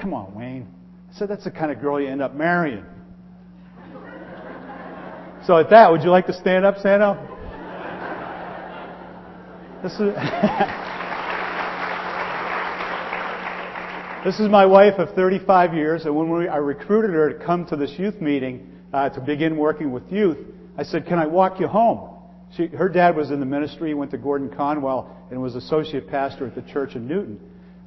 Come 0.00 0.14
on, 0.14 0.34
Wayne. 0.34 0.66
I 1.10 1.18
said, 1.18 1.28
That's 1.28 1.44
the 1.44 1.50
kind 1.50 1.70
of 1.70 1.80
girl 1.80 2.00
you 2.00 2.08
end 2.08 2.22
up 2.22 2.34
marrying. 2.34 2.84
So 5.46 5.56
at 5.56 5.70
that, 5.70 5.90
would 5.90 6.02
you 6.02 6.10
like 6.10 6.26
to 6.26 6.34
stand 6.34 6.64
up, 6.64 6.76
Santa? 6.78 7.18
This 9.82 9.92
is 9.94 10.14
This 14.22 14.38
is 14.38 14.50
my 14.50 14.66
wife 14.66 14.98
of 14.98 15.14
35 15.14 15.72
years, 15.72 16.04
and 16.04 16.14
when 16.14 16.28
we, 16.28 16.46
I 16.46 16.58
recruited 16.58 17.12
her 17.12 17.32
to 17.32 17.42
come 17.42 17.64
to 17.68 17.76
this 17.76 17.94
youth 17.98 18.20
meeting 18.20 18.70
uh, 18.92 19.08
to 19.08 19.20
begin 19.22 19.56
working 19.56 19.92
with 19.92 20.02
youth, 20.12 20.36
I 20.76 20.82
said, 20.82 21.06
"Can 21.06 21.18
I 21.18 21.26
walk 21.26 21.58
you 21.58 21.66
home?" 21.66 22.18
She, 22.54 22.66
her 22.66 22.90
dad 22.90 23.16
was 23.16 23.30
in 23.30 23.40
the 23.40 23.46
ministry, 23.46 23.94
went 23.94 24.10
to 24.10 24.18
Gordon 24.18 24.50
Conwell, 24.50 25.10
and 25.30 25.40
was 25.40 25.54
associate 25.54 26.06
pastor 26.06 26.46
at 26.46 26.54
the 26.54 26.60
church 26.60 26.96
in 26.96 27.08
Newton. 27.08 27.40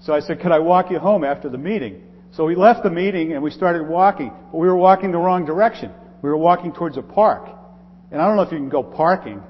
So 0.03 0.13
I 0.13 0.19
said, 0.19 0.41
"Could 0.41 0.51
I 0.51 0.59
walk 0.59 0.91
you 0.91 0.99
home 0.99 1.23
after 1.23 1.49
the 1.49 1.57
meeting?" 1.57 2.03
So 2.31 2.45
we 2.45 2.55
left 2.55 2.83
the 2.83 2.89
meeting 2.89 3.33
and 3.33 3.41
we 3.41 3.51
started 3.51 3.87
walking, 3.87 4.31
but 4.51 4.57
we 4.57 4.67
were 4.67 4.75
walking 4.75 5.11
the 5.11 5.17
wrong 5.17 5.45
direction. 5.45 5.91
We 6.21 6.29
were 6.29 6.37
walking 6.37 6.73
towards 6.73 6.97
a 6.97 7.01
park, 7.01 7.47
and 8.11 8.21
I 8.21 8.27
don't 8.27 8.35
know 8.35 8.41
if 8.41 8.51
you 8.51 8.57
can 8.57 8.69
go 8.69 8.83
parking. 8.83 9.41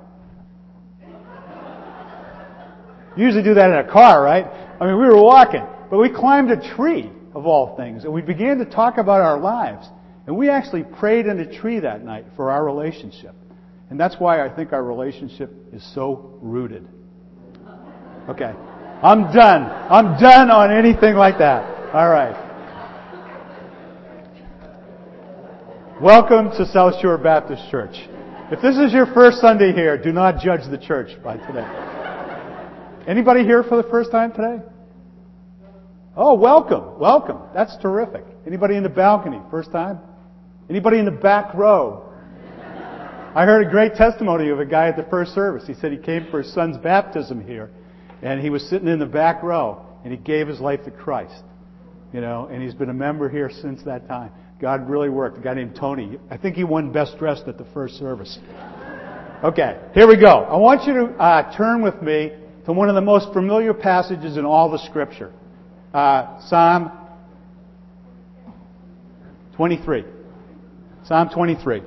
You 3.16 3.26
usually 3.26 3.43
do 3.43 3.53
that 3.55 3.70
in 3.70 3.77
a 3.77 3.91
car, 3.91 4.23
right? 4.23 4.45
I 4.79 4.85
mean, 4.85 4.98
we 4.99 5.05
were 5.07 5.21
walking. 5.21 5.66
But 5.89 5.99
we 5.99 6.09
climbed 6.09 6.49
a 6.49 6.76
tree, 6.76 7.12
of 7.35 7.45
all 7.45 7.76
things, 7.76 8.04
and 8.04 8.13
we 8.13 8.21
began 8.21 8.57
to 8.59 8.65
talk 8.65 8.98
about 8.98 9.21
our 9.21 9.40
lives. 9.40 9.88
And 10.26 10.38
we 10.38 10.49
actually 10.49 10.84
prayed 10.84 11.26
in 11.26 11.40
a 11.40 11.59
tree 11.59 11.79
that 11.79 12.04
night 12.04 12.26
for 12.35 12.51
our 12.51 12.63
relationship. 12.63 13.35
And 13.90 13.99
that's 13.99 14.15
why 14.20 14.43
I 14.43 14.49
think 14.49 14.73
our 14.73 14.84
relationship 14.84 15.51
is 15.71 15.84
so 15.93 16.38
rooted. 16.41 16.88
Okay. 18.29 18.54
I'm 19.03 19.34
done. 19.34 19.63
I'm 19.63 20.17
done 20.17 20.49
on 20.49 20.71
anything 20.71 21.16
like 21.16 21.39
that. 21.39 21.93
All 21.93 22.07
right. 22.07 22.39
Welcome 26.02 26.52
to 26.52 26.65
South 26.71 27.01
Shore 27.01 27.18
Baptist 27.18 27.70
Church. 27.70 27.96
If 28.49 28.62
this 28.62 28.77
is 28.77 28.93
your 28.93 29.07
first 29.07 29.41
Sunday 29.41 29.74
here, 29.74 30.01
do 30.01 30.13
not 30.13 30.40
judge 30.41 30.62
the 30.71 30.77
church 30.77 31.21
by 31.21 31.35
today. 31.35 31.68
Anybody 33.05 33.43
here 33.43 33.62
for 33.62 33.76
the 33.76 33.90
first 33.90 34.09
time 34.09 34.31
today? 34.31 34.63
Oh, 36.15 36.35
welcome, 36.35 36.98
welcome. 36.98 37.40
That's 37.54 37.76
terrific. 37.81 38.24
Anybody 38.48 38.77
in 38.77 38.84
the 38.84 38.90
balcony, 38.90 39.41
first 39.51 39.74
time? 39.74 39.99
Anybody 40.70 40.99
in 40.99 41.05
the 41.05 41.12
back 41.12 41.54
row? 41.55 42.09
I 43.35 43.43
heard 43.43 43.68
a 43.68 43.70
great 43.70 43.96
testimony 43.96 44.48
of 44.48 44.62
a 44.62 44.65
guy 44.65 44.87
at 44.87 44.96
the 44.96 45.04
first 45.09 45.34
service. 45.34 45.68
He 45.68 45.74
said 45.74 45.91
he 45.91 45.98
came 45.98 46.27
for 46.31 46.41
his 46.41 46.54
son's 46.54 46.77
baptism 46.77 47.46
here, 47.46 47.70
and 48.24 48.41
he 48.41 48.49
was 48.49 48.68
sitting 48.70 48.88
in 48.88 48.99
the 48.99 49.05
back 49.05 49.43
row, 49.43 49.85
and 50.04 50.12
he 50.12 50.18
gave 50.18 50.48
his 50.48 50.60
life 50.60 50.84
to 50.85 50.91
Christ. 50.91 51.43
You 52.13 52.21
know, 52.21 52.48
and 52.52 52.62
he's 52.62 52.74
been 52.74 52.90
a 52.90 52.93
member 52.93 53.27
here 53.27 53.49
since 53.49 53.84
that 53.84 54.07
time. 54.07 54.32
God 54.62 54.90
really 54.90 55.10
worked. 55.10 55.38
A 55.40 55.41
guy 55.41 55.55
named 55.55 55.76
Tony. 55.76 56.18
I 56.30 56.38
think 56.38 56.55
he 56.55 56.63
won 56.63 56.91
best 56.91 57.18
dressed 57.18 57.48
at 57.48 57.57
the 57.57 57.65
first 57.74 57.96
service. 57.96 58.40
Okay, 59.43 59.77
here 59.93 60.07
we 60.07 60.15
go. 60.15 60.27
I 60.27 60.55
want 60.55 60.88
you 60.88 60.93
to 60.93 61.05
uh, 61.15 61.57
turn 61.57 61.82
with 61.82 62.02
me 62.02 62.32
to 62.65 62.71
one 62.71 62.88
of 62.88 62.96
the 62.96 63.02
most 63.02 63.34
familiar 63.34 63.74
passages 63.74 64.38
in 64.38 64.46
all 64.46 64.72
the 64.72 64.78
Scripture 64.78 65.34
uh, 65.94 66.40
Psalm 66.47 66.91
23. 69.56 70.06
Psalm 71.06 71.30
23. 71.30 71.81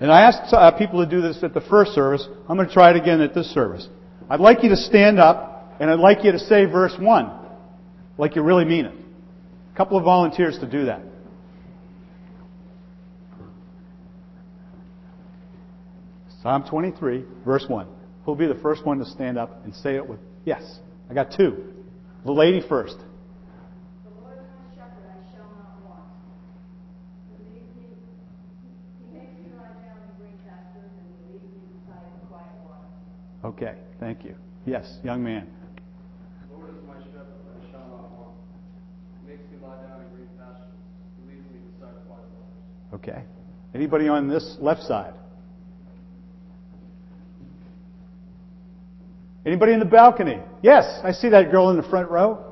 And 0.00 0.12
I 0.12 0.22
asked 0.22 0.52
uh, 0.52 0.70
people 0.72 1.04
to 1.04 1.10
do 1.10 1.20
this 1.20 1.42
at 1.42 1.54
the 1.54 1.60
first 1.60 1.92
service. 1.92 2.26
I'm 2.48 2.56
going 2.56 2.68
to 2.68 2.74
try 2.74 2.90
it 2.90 2.96
again 2.96 3.20
at 3.20 3.34
this 3.34 3.52
service. 3.52 3.88
I'd 4.30 4.40
like 4.40 4.62
you 4.62 4.68
to 4.68 4.76
stand 4.76 5.18
up, 5.18 5.74
and 5.80 5.90
I'd 5.90 5.98
like 5.98 6.24
you 6.24 6.32
to 6.32 6.38
say 6.38 6.66
verse 6.66 6.94
1, 6.98 7.32
like 8.16 8.36
you 8.36 8.42
really 8.42 8.64
mean 8.64 8.84
it. 8.84 8.94
A 9.72 9.76
couple 9.76 9.98
of 9.98 10.04
volunteers 10.04 10.58
to 10.60 10.70
do 10.70 10.86
that. 10.86 11.02
Psalm 16.42 16.64
23, 16.68 17.24
verse 17.44 17.64
1. 17.66 17.86
Who'll 18.24 18.36
be 18.36 18.46
the 18.46 18.54
first 18.56 18.86
one 18.86 18.98
to 18.98 19.04
stand 19.04 19.38
up 19.38 19.64
and 19.64 19.74
say 19.74 19.96
it 19.96 20.06
with, 20.06 20.20
yes, 20.44 20.62
I 21.10 21.14
got 21.14 21.32
two. 21.36 21.72
The 22.24 22.32
lady 22.32 22.62
first. 22.68 22.96
Okay, 33.44 33.74
thank 34.00 34.24
you. 34.24 34.34
Yes, 34.66 34.98
young 35.04 35.22
man. 35.22 35.46
Lord 36.52 36.70
is 36.70 36.82
my 36.86 36.94
shepherd, 36.94 37.26
I 37.54 37.70
shall 37.70 37.86
not 37.88 38.10
want. 38.10 38.34
He 39.22 39.30
makes 39.30 39.42
me 39.50 39.58
lie 39.62 39.76
down 39.76 40.00
in 40.00 40.08
green 40.14 40.28
pastures. 40.38 40.66
He 41.16 41.32
leads 41.32 41.46
me 41.52 41.60
beside 41.72 41.94
quiet 42.06 42.24
waters. 42.34 42.94
Okay. 42.94 43.24
Anybody 43.74 44.08
on 44.08 44.28
this 44.28 44.56
left 44.60 44.82
side? 44.82 45.14
Anybody 49.46 49.72
in 49.72 49.78
the 49.78 49.84
balcony? 49.84 50.40
Yes, 50.62 51.00
I 51.04 51.12
see 51.12 51.28
that 51.28 51.50
girl 51.50 51.70
in 51.70 51.76
the 51.76 51.82
front 51.84 52.10
row. 52.10 52.47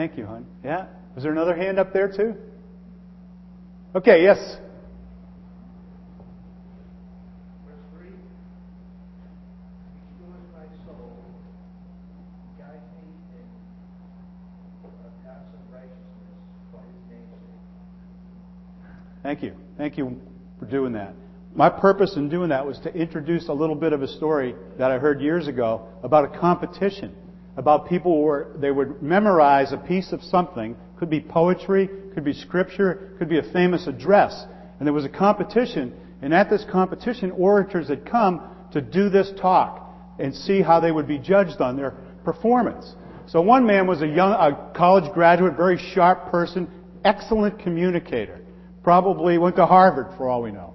Thank 0.00 0.16
you, 0.16 0.24
hon. 0.24 0.46
Yeah? 0.64 0.86
Was 1.14 1.24
there 1.24 1.32
another 1.32 1.54
hand 1.54 1.78
up 1.78 1.92
there 1.92 2.10
too? 2.10 2.34
Okay, 3.94 4.22
yes. 4.22 4.38
Thank 19.22 19.42
you. 19.42 19.52
Thank 19.76 19.98
you 19.98 20.18
for 20.58 20.64
doing 20.64 20.94
that. 20.94 21.14
My 21.54 21.68
purpose 21.68 22.16
in 22.16 22.30
doing 22.30 22.48
that 22.48 22.66
was 22.66 22.78
to 22.84 22.94
introduce 22.94 23.48
a 23.48 23.52
little 23.52 23.76
bit 23.76 23.92
of 23.92 24.00
a 24.00 24.08
story 24.08 24.54
that 24.78 24.90
I 24.90 24.98
heard 24.98 25.20
years 25.20 25.46
ago 25.46 25.88
about 26.02 26.24
a 26.24 26.38
competition. 26.38 27.14
About 27.56 27.88
people 27.88 28.22
where 28.22 28.48
they 28.56 28.70
would 28.70 29.02
memorize 29.02 29.72
a 29.72 29.76
piece 29.76 30.12
of 30.12 30.22
something, 30.22 30.76
could 30.98 31.10
be 31.10 31.20
poetry, 31.20 31.88
could 32.14 32.24
be 32.24 32.32
scripture, 32.32 33.14
could 33.18 33.28
be 33.28 33.38
a 33.38 33.52
famous 33.52 33.86
address. 33.86 34.44
And 34.78 34.86
there 34.86 34.94
was 34.94 35.04
a 35.04 35.10
competition, 35.10 35.92
and 36.22 36.32
at 36.32 36.48
this 36.48 36.64
competition, 36.70 37.32
orators 37.32 37.88
had 37.88 38.06
come 38.06 38.42
to 38.72 38.80
do 38.80 39.08
this 39.08 39.32
talk 39.40 39.94
and 40.18 40.34
see 40.34 40.62
how 40.62 40.80
they 40.80 40.92
would 40.92 41.08
be 41.08 41.18
judged 41.18 41.60
on 41.60 41.76
their 41.76 41.92
performance. 42.24 42.94
So 43.26 43.40
one 43.40 43.66
man 43.66 43.86
was 43.86 44.02
a 44.02 44.06
young, 44.06 44.32
a 44.32 44.72
college 44.76 45.12
graduate, 45.12 45.56
very 45.56 45.78
sharp 45.94 46.30
person, 46.30 46.68
excellent 47.04 47.58
communicator. 47.58 48.40
Probably 48.82 49.38
went 49.38 49.56
to 49.56 49.66
Harvard 49.66 50.16
for 50.16 50.28
all 50.28 50.42
we 50.42 50.50
know, 50.50 50.74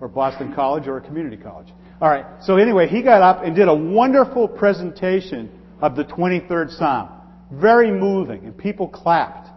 or 0.00 0.08
Boston 0.08 0.54
College 0.54 0.86
or 0.86 0.98
a 0.98 1.00
community 1.00 1.36
college. 1.36 1.68
All 2.00 2.08
right. 2.08 2.26
So 2.42 2.56
anyway, 2.56 2.88
he 2.88 3.02
got 3.02 3.22
up 3.22 3.44
and 3.44 3.54
did 3.54 3.68
a 3.68 3.74
wonderful 3.74 4.48
presentation 4.48 5.50
of 5.80 5.96
the 5.96 6.04
23rd 6.04 6.76
Psalm. 6.78 7.08
Very 7.52 7.90
moving, 7.90 8.44
and 8.44 8.56
people 8.56 8.88
clapped. 8.88 9.48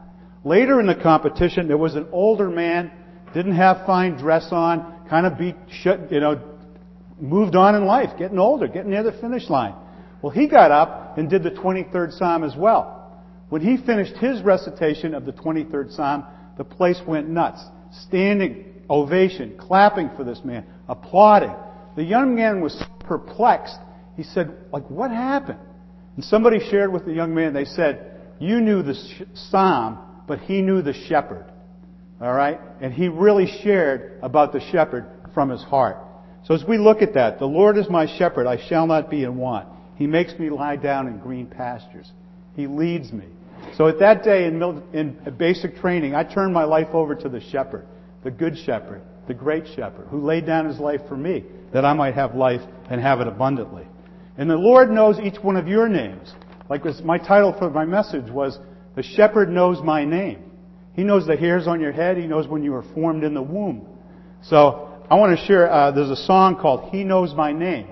Later 0.43 0.79
in 0.79 0.87
the 0.87 0.95
competition, 0.95 1.67
there 1.67 1.77
was 1.77 1.95
an 1.95 2.07
older 2.11 2.49
man, 2.49 2.91
didn't 3.33 3.55
have 3.55 3.85
fine 3.85 4.17
dress 4.17 4.47
on, 4.51 5.05
kind 5.09 5.25
of 5.25 5.37
beat, 5.37 5.55
you 6.11 6.19
know, 6.19 6.41
moved 7.19 7.55
on 7.55 7.75
in 7.75 7.85
life, 7.85 8.09
getting 8.17 8.39
older, 8.39 8.67
getting 8.67 8.91
near 8.91 9.03
the 9.03 9.13
finish 9.13 9.49
line. 9.49 9.73
Well, 10.21 10.31
he 10.31 10.47
got 10.47 10.71
up 10.71 11.17
and 11.17 11.29
did 11.29 11.43
the 11.43 11.51
23rd 11.51 12.17
Psalm 12.17 12.43
as 12.43 12.55
well. 12.55 12.93
When 13.49 13.61
he 13.61 13.77
finished 13.85 14.15
his 14.17 14.41
recitation 14.41 15.13
of 15.13 15.25
the 15.25 15.31
23rd 15.31 15.95
Psalm, 15.95 16.25
the 16.57 16.63
place 16.63 16.99
went 17.07 17.29
nuts 17.29 17.63
standing 18.07 18.65
ovation, 18.89 19.57
clapping 19.57 20.09
for 20.15 20.23
this 20.23 20.41
man, 20.43 20.65
applauding. 20.87 21.53
The 21.95 22.03
young 22.03 22.35
man 22.35 22.61
was 22.61 22.81
perplexed. 23.01 23.77
He 24.15 24.23
said, 24.23 24.53
like, 24.71 24.89
what 24.89 25.11
happened? 25.11 25.59
And 26.17 26.25
somebody 26.25 26.59
shared 26.69 26.91
with 26.91 27.05
the 27.05 27.13
young 27.13 27.33
man, 27.33 27.53
they 27.53 27.63
said, 27.63 28.19
you 28.39 28.59
knew 28.59 28.83
the 28.83 28.95
psalm, 29.33 29.99
but 30.27 30.39
he 30.39 30.61
knew 30.61 30.81
the 30.81 30.93
shepherd. 30.93 31.45
All 32.19 32.33
right? 32.33 32.59
And 32.81 32.93
he 32.93 33.07
really 33.07 33.47
shared 33.63 34.19
about 34.21 34.51
the 34.51 34.59
shepherd 34.71 35.05
from 35.33 35.49
his 35.49 35.63
heart. 35.63 35.97
So 36.45 36.53
as 36.53 36.63
we 36.67 36.77
look 36.77 37.01
at 37.01 37.13
that, 37.13 37.39
the 37.39 37.45
Lord 37.45 37.77
is 37.77 37.89
my 37.89 38.07
shepherd, 38.17 38.47
I 38.47 38.57
shall 38.67 38.87
not 38.87 39.09
be 39.09 39.23
in 39.23 39.37
want. 39.37 39.67
He 39.95 40.07
makes 40.07 40.37
me 40.39 40.49
lie 40.49 40.75
down 40.75 41.07
in 41.07 41.19
green 41.19 41.45
pastures. 41.45 42.11
He 42.55 42.67
leads 42.67 43.11
me. 43.11 43.25
So 43.75 43.87
at 43.87 43.99
that 43.99 44.23
day 44.23 44.45
in, 44.45 44.61
in 44.93 45.35
basic 45.37 45.77
training, 45.77 46.15
I 46.15 46.23
turned 46.23 46.53
my 46.53 46.63
life 46.63 46.89
over 46.93 47.15
to 47.15 47.29
the 47.29 47.41
shepherd, 47.41 47.85
the 48.23 48.31
good 48.31 48.57
shepherd, 48.65 49.01
the 49.27 49.33
great 49.33 49.65
shepherd, 49.75 50.07
who 50.09 50.21
laid 50.21 50.45
down 50.45 50.65
his 50.65 50.79
life 50.79 51.01
for 51.07 51.17
me, 51.17 51.43
that 51.73 51.85
I 51.85 51.93
might 51.93 52.15
have 52.15 52.33
life 52.33 52.61
and 52.89 53.01
have 53.01 53.19
it 53.19 53.27
abundantly. 53.27 53.85
And 54.37 54.49
the 54.49 54.55
Lord 54.55 54.91
knows 54.91 55.19
each 55.19 55.41
one 55.41 55.55
of 55.55 55.67
your 55.67 55.89
names. 55.89 56.33
Like 56.69 56.83
this, 56.83 57.01
my 57.03 57.17
title 57.17 57.55
for 57.57 57.69
my 57.69 57.85
message 57.85 58.29
was, 58.29 58.59
The 58.95 59.03
Shepherd 59.03 59.49
Knows 59.49 59.81
My 59.81 60.05
Name. 60.05 60.43
He 60.93 61.03
knows 61.03 61.25
the 61.25 61.37
hairs 61.37 61.67
on 61.67 61.79
your 61.79 61.91
head. 61.91 62.17
He 62.17 62.27
knows 62.27 62.47
when 62.47 62.63
you 62.63 62.71
were 62.71 62.83
formed 62.93 63.23
in 63.23 63.33
the 63.33 63.41
womb. 63.41 63.87
So 64.43 65.03
I 65.09 65.15
want 65.15 65.37
to 65.37 65.45
share, 65.45 65.71
uh, 65.71 65.91
there's 65.91 66.09
a 66.09 66.15
song 66.15 66.55
called 66.55 66.91
He 66.91 67.03
Knows 67.03 67.33
My 67.33 67.51
Name. 67.51 67.87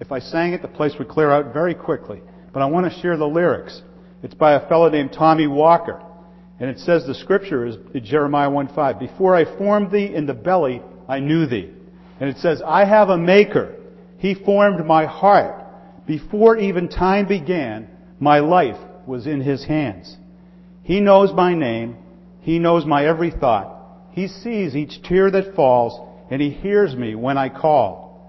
If 0.00 0.12
I 0.12 0.18
sang 0.18 0.52
it, 0.52 0.62
the 0.62 0.68
place 0.68 0.94
would 0.98 1.08
clear 1.08 1.30
out 1.30 1.52
very 1.52 1.74
quickly. 1.74 2.20
But 2.52 2.62
I 2.62 2.66
want 2.66 2.92
to 2.92 3.00
share 3.00 3.16
the 3.16 3.26
lyrics. 3.26 3.82
It's 4.22 4.34
by 4.34 4.54
a 4.54 4.68
fellow 4.68 4.88
named 4.88 5.12
Tommy 5.12 5.46
Walker. 5.46 6.02
And 6.58 6.68
it 6.68 6.78
says 6.78 7.06
the 7.06 7.14
scripture 7.14 7.66
is 7.66 7.76
Jeremiah 8.02 8.50
1:5. 8.50 8.98
Before 8.98 9.34
I 9.34 9.44
formed 9.56 9.90
thee 9.90 10.14
in 10.14 10.26
the 10.26 10.34
belly, 10.34 10.82
I 11.08 11.18
knew 11.20 11.46
thee. 11.46 11.70
And 12.20 12.28
it 12.28 12.36
says, 12.36 12.60
I 12.64 12.84
have 12.84 13.08
a 13.08 13.16
maker. 13.16 13.76
He 14.18 14.34
formed 14.34 14.84
my 14.84 15.06
heart. 15.06 15.59
Before 16.10 16.56
even 16.56 16.88
time 16.88 17.28
began, 17.28 17.86
my 18.18 18.40
life 18.40 18.80
was 19.06 19.28
in 19.28 19.40
his 19.40 19.64
hands. 19.64 20.16
He 20.82 20.98
knows 20.98 21.32
my 21.32 21.54
name. 21.54 21.98
He 22.40 22.58
knows 22.58 22.84
my 22.84 23.06
every 23.06 23.30
thought. 23.30 23.80
He 24.10 24.26
sees 24.26 24.74
each 24.74 25.04
tear 25.04 25.30
that 25.30 25.54
falls, 25.54 26.00
and 26.28 26.42
he 26.42 26.50
hears 26.50 26.96
me 26.96 27.14
when 27.14 27.38
I 27.38 27.48
call. 27.48 28.28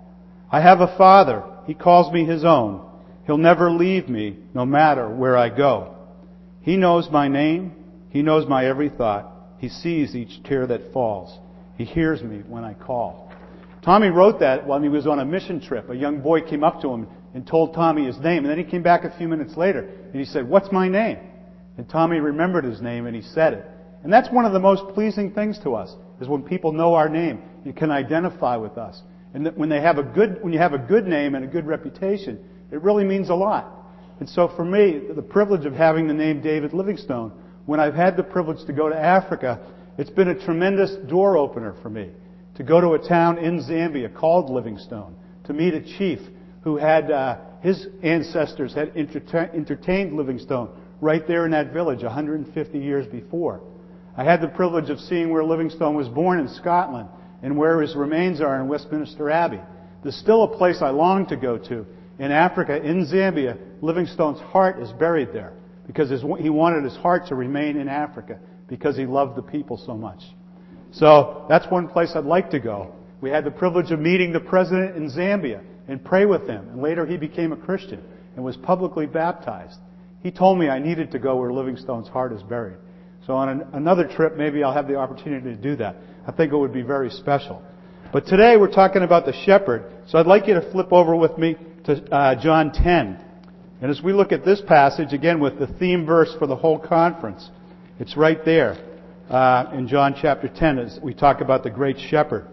I 0.52 0.62
have 0.62 0.80
a 0.80 0.96
father. 0.96 1.44
He 1.66 1.74
calls 1.74 2.14
me 2.14 2.24
his 2.24 2.46
own. 2.46 2.88
He'll 3.26 3.40
never 3.40 3.72
leave 3.72 4.08
me, 4.08 4.38
no 4.54 4.64
matter 4.64 5.10
where 5.10 5.36
I 5.36 5.50
go. 5.50 5.96
He 6.62 6.78
knows 6.78 7.10
my 7.10 7.30
name. 7.30 7.74
He 8.10 8.22
knows 8.22 8.48
my 8.48 8.68
every 8.68 8.90
thought. 8.90 9.34
He 9.58 9.70
sees 9.70 10.16
each 10.16 10.44
tear 10.44 10.68
that 10.68 10.94
falls. 10.94 11.36
He 11.80 11.86
hears 11.86 12.22
me 12.22 12.44
when 12.48 12.64
I 12.64 12.76
call. 12.76 13.34
Tommy 13.84 14.10
wrote 14.10 14.40
that 14.42 14.68
while 14.68 14.80
he 14.80 14.90
was 14.90 15.08
on 15.08 15.18
a 15.18 15.26
mission 15.26 15.60
trip. 15.60 15.90
A 15.90 15.96
young 15.96 16.22
boy 16.22 16.42
came 16.42 16.64
up 16.64 16.80
to 16.84 16.94
him 16.94 17.08
and 17.34 17.46
told 17.46 17.74
Tommy 17.74 18.06
his 18.06 18.18
name. 18.20 18.40
And 18.40 18.50
then 18.50 18.58
he 18.58 18.70
came 18.70 18.84
back 18.84 19.04
a 19.04 19.18
few 19.18 19.28
minutes 19.28 19.56
later 19.56 19.82
and 19.82 20.16
he 20.16 20.26
said, 20.26 20.48
What's 20.48 20.72
my 20.72 20.88
name? 20.88 21.18
And 21.78 21.90
Tommy 21.90 22.20
remembered 22.20 22.66
his 22.66 22.82
name 22.82 23.06
and 23.06 23.16
he 23.16 23.22
said 23.22 23.54
it. 23.54 23.66
And 24.04 24.12
that's 24.12 24.30
one 24.32 24.46
of 24.46 24.54
the 24.54 24.60
most 24.60 24.94
pleasing 24.94 25.32
things 25.32 25.60
to 25.60 25.76
us, 25.76 25.96
is 26.20 26.28
when 26.28 26.44
people 26.44 26.72
know 26.72 26.96
our 26.96 27.08
name 27.08 27.42
and 27.66 27.76
can 27.76 27.92
identify 27.92 28.56
with 28.56 28.78
us. 28.78 29.02
And 29.34 29.48
when 29.56 29.70
they 29.70 29.82
have 29.82 29.98
a 29.98 30.04
good, 30.04 30.42
when 30.42 30.52
you 30.52 30.60
have 30.60 30.74
a 30.74 30.78
good 30.78 31.08
name 31.08 31.36
and 31.36 31.46
a 31.46 31.48
good 31.48 31.66
reputation, 31.66 32.44
it 32.72 32.82
really 32.82 33.04
means 33.04 33.30
a 33.30 33.36
lot. 33.36 33.72
And 34.20 34.28
so 34.28 34.52
for 34.56 34.66
me, 34.66 35.02
the 35.16 35.22
privilege 35.22 35.66
of 35.66 35.74
having 35.74 36.08
the 36.08 36.14
name 36.14 36.42
David 36.42 36.74
Livingstone, 36.74 37.32
when 37.66 37.80
I've 37.80 37.96
had 37.96 38.18
the 38.18 38.24
privilege 38.24 38.66
to 38.68 38.74
go 38.74 38.90
to 38.90 38.96
Africa, 38.96 39.60
it's 39.98 40.10
been 40.10 40.30
a 40.30 40.46
tremendous 40.46 40.96
door 41.10 41.38
opener 41.38 41.76
for 41.82 41.90
me. 41.90 42.10
To 42.56 42.64
go 42.64 42.82
to 42.82 42.92
a 42.94 43.08
town 43.08 43.38
in 43.38 43.60
Zambia 43.60 44.14
called 44.14 44.50
Livingstone, 44.50 45.16
to 45.46 45.54
meet 45.54 45.74
a 45.74 45.82
chief 45.82 46.20
who 46.62 46.78
had, 46.78 47.12
uh, 47.12 47.38
his 47.62 47.88
ancestors 48.04 48.74
had 48.74 48.92
entertained 48.96 50.14
Livingstone 50.14 50.70
right 51.00 51.28
there 51.28 51.46
in 51.46 51.52
that 51.52 51.74
village 51.74 52.04
150 52.04 52.80
years 52.80 53.08
before. 53.08 53.62
I 54.16 54.24
had 54.24 54.42
the 54.42 54.48
privilege 54.48 54.90
of 54.90 55.00
seeing 55.00 55.30
where 55.30 55.44
Livingstone 55.44 55.96
was 55.96 56.08
born 56.08 56.40
in 56.40 56.48
Scotland 56.48 57.10
and 57.42 57.58
where 57.58 57.82
his 57.82 57.96
remains 57.96 58.42
are 58.42 58.60
in 58.60 58.68
Westminster 58.68 59.30
Abbey. 59.30 59.60
There's 60.04 60.18
still 60.18 60.44
a 60.44 60.58
place 60.58 60.82
I 60.82 60.90
long 60.90 61.26
to 61.28 61.38
go 61.38 61.58
to 61.58 61.86
in 62.22 62.32
Africa, 62.32 62.76
in 62.78 63.08
Zambia, 63.08 63.58
Livingstone's 63.82 64.40
heart 64.40 64.80
is 64.80 64.92
buried 64.92 65.30
there 65.34 65.54
because 65.88 66.12
he 66.40 66.50
wanted 66.52 66.84
his 66.84 66.96
heart 66.98 67.26
to 67.28 67.36
remain 67.36 67.78
in 67.78 67.88
Africa 67.88 68.38
because 68.68 68.96
he 68.96 69.08
loved 69.08 69.36
the 69.36 69.42
people 69.42 69.76
so 69.76 69.98
much. 69.98 70.22
So 70.92 71.48
that's 71.50 71.66
one 71.72 71.88
place 71.88 72.12
I'd 72.14 72.26
like 72.26 72.52
to 72.52 72.60
go. 72.60 72.94
We 73.22 73.32
had 73.32 73.44
the 73.44 73.52
privilege 73.52 73.90
of 73.90 74.00
meeting 74.00 74.34
the 74.34 74.40
president 74.40 74.96
in 74.98 75.10
Zambia 75.10 75.64
and 75.92 76.02
pray 76.04 76.26
with 76.26 76.48
him. 76.48 76.70
And 76.70 76.82
later 76.82 77.06
he 77.06 77.18
became 77.18 77.52
a 77.52 77.58
Christian 77.58 78.02
and 78.36 78.46
was 78.46 78.56
publicly 78.56 79.06
baptized. 79.06 79.78
He 80.24 80.32
told 80.32 80.58
me 80.58 80.70
I 80.70 80.80
needed 80.80 81.12
to 81.12 81.20
go 81.20 81.36
where 81.36 81.52
Livingstone's 81.52 82.08
heart 82.08 82.32
is 82.32 82.42
buried. 82.44 82.78
So 83.28 83.34
on 83.34 83.50
an, 83.50 83.68
another 83.74 84.08
trip, 84.08 84.38
maybe 84.38 84.64
I'll 84.64 84.74
have 84.74 84.88
the 84.88 84.96
opportunity 84.96 85.54
to 85.54 85.62
do 85.62 85.76
that. 85.76 85.98
I 86.26 86.32
think 86.32 86.54
it 86.54 86.58
would 86.58 86.72
be 86.72 86.82
very 86.82 87.10
special. 87.10 87.62
But 88.14 88.26
today 88.26 88.56
we're 88.56 88.72
talking 88.72 89.02
about 89.02 89.26
the 89.26 89.34
shepherd. 89.46 89.92
So 90.08 90.18
I'd 90.18 90.28
like 90.28 90.48
you 90.48 90.54
to 90.54 90.72
flip 90.72 90.94
over 90.94 91.14
with 91.14 91.38
me 91.38 91.58
to 91.84 92.02
uh, 92.10 92.42
John 92.42 92.72
10. 92.72 93.26
And 93.82 93.92
as 93.92 94.02
we 94.02 94.14
look 94.14 94.32
at 94.32 94.46
this 94.46 94.62
passage, 94.66 95.12
again 95.12 95.42
with 95.42 95.60
the 95.60 95.68
theme 95.68 96.06
verse 96.06 96.34
for 96.40 96.48
the 96.48 96.56
whole 96.56 96.80
conference, 96.80 97.50
it's 98.00 98.16
right 98.16 98.44
there 98.46 98.78
uh, 99.30 99.72
in 99.74 99.90
John 99.90 100.16
chapter 100.20 100.48
10 100.48 100.80
as 100.80 101.00
we 101.04 101.14
talk 101.14 101.42
about 101.42 101.64
the 101.64 101.70
great 101.70 101.98
shepherd. 102.00 102.48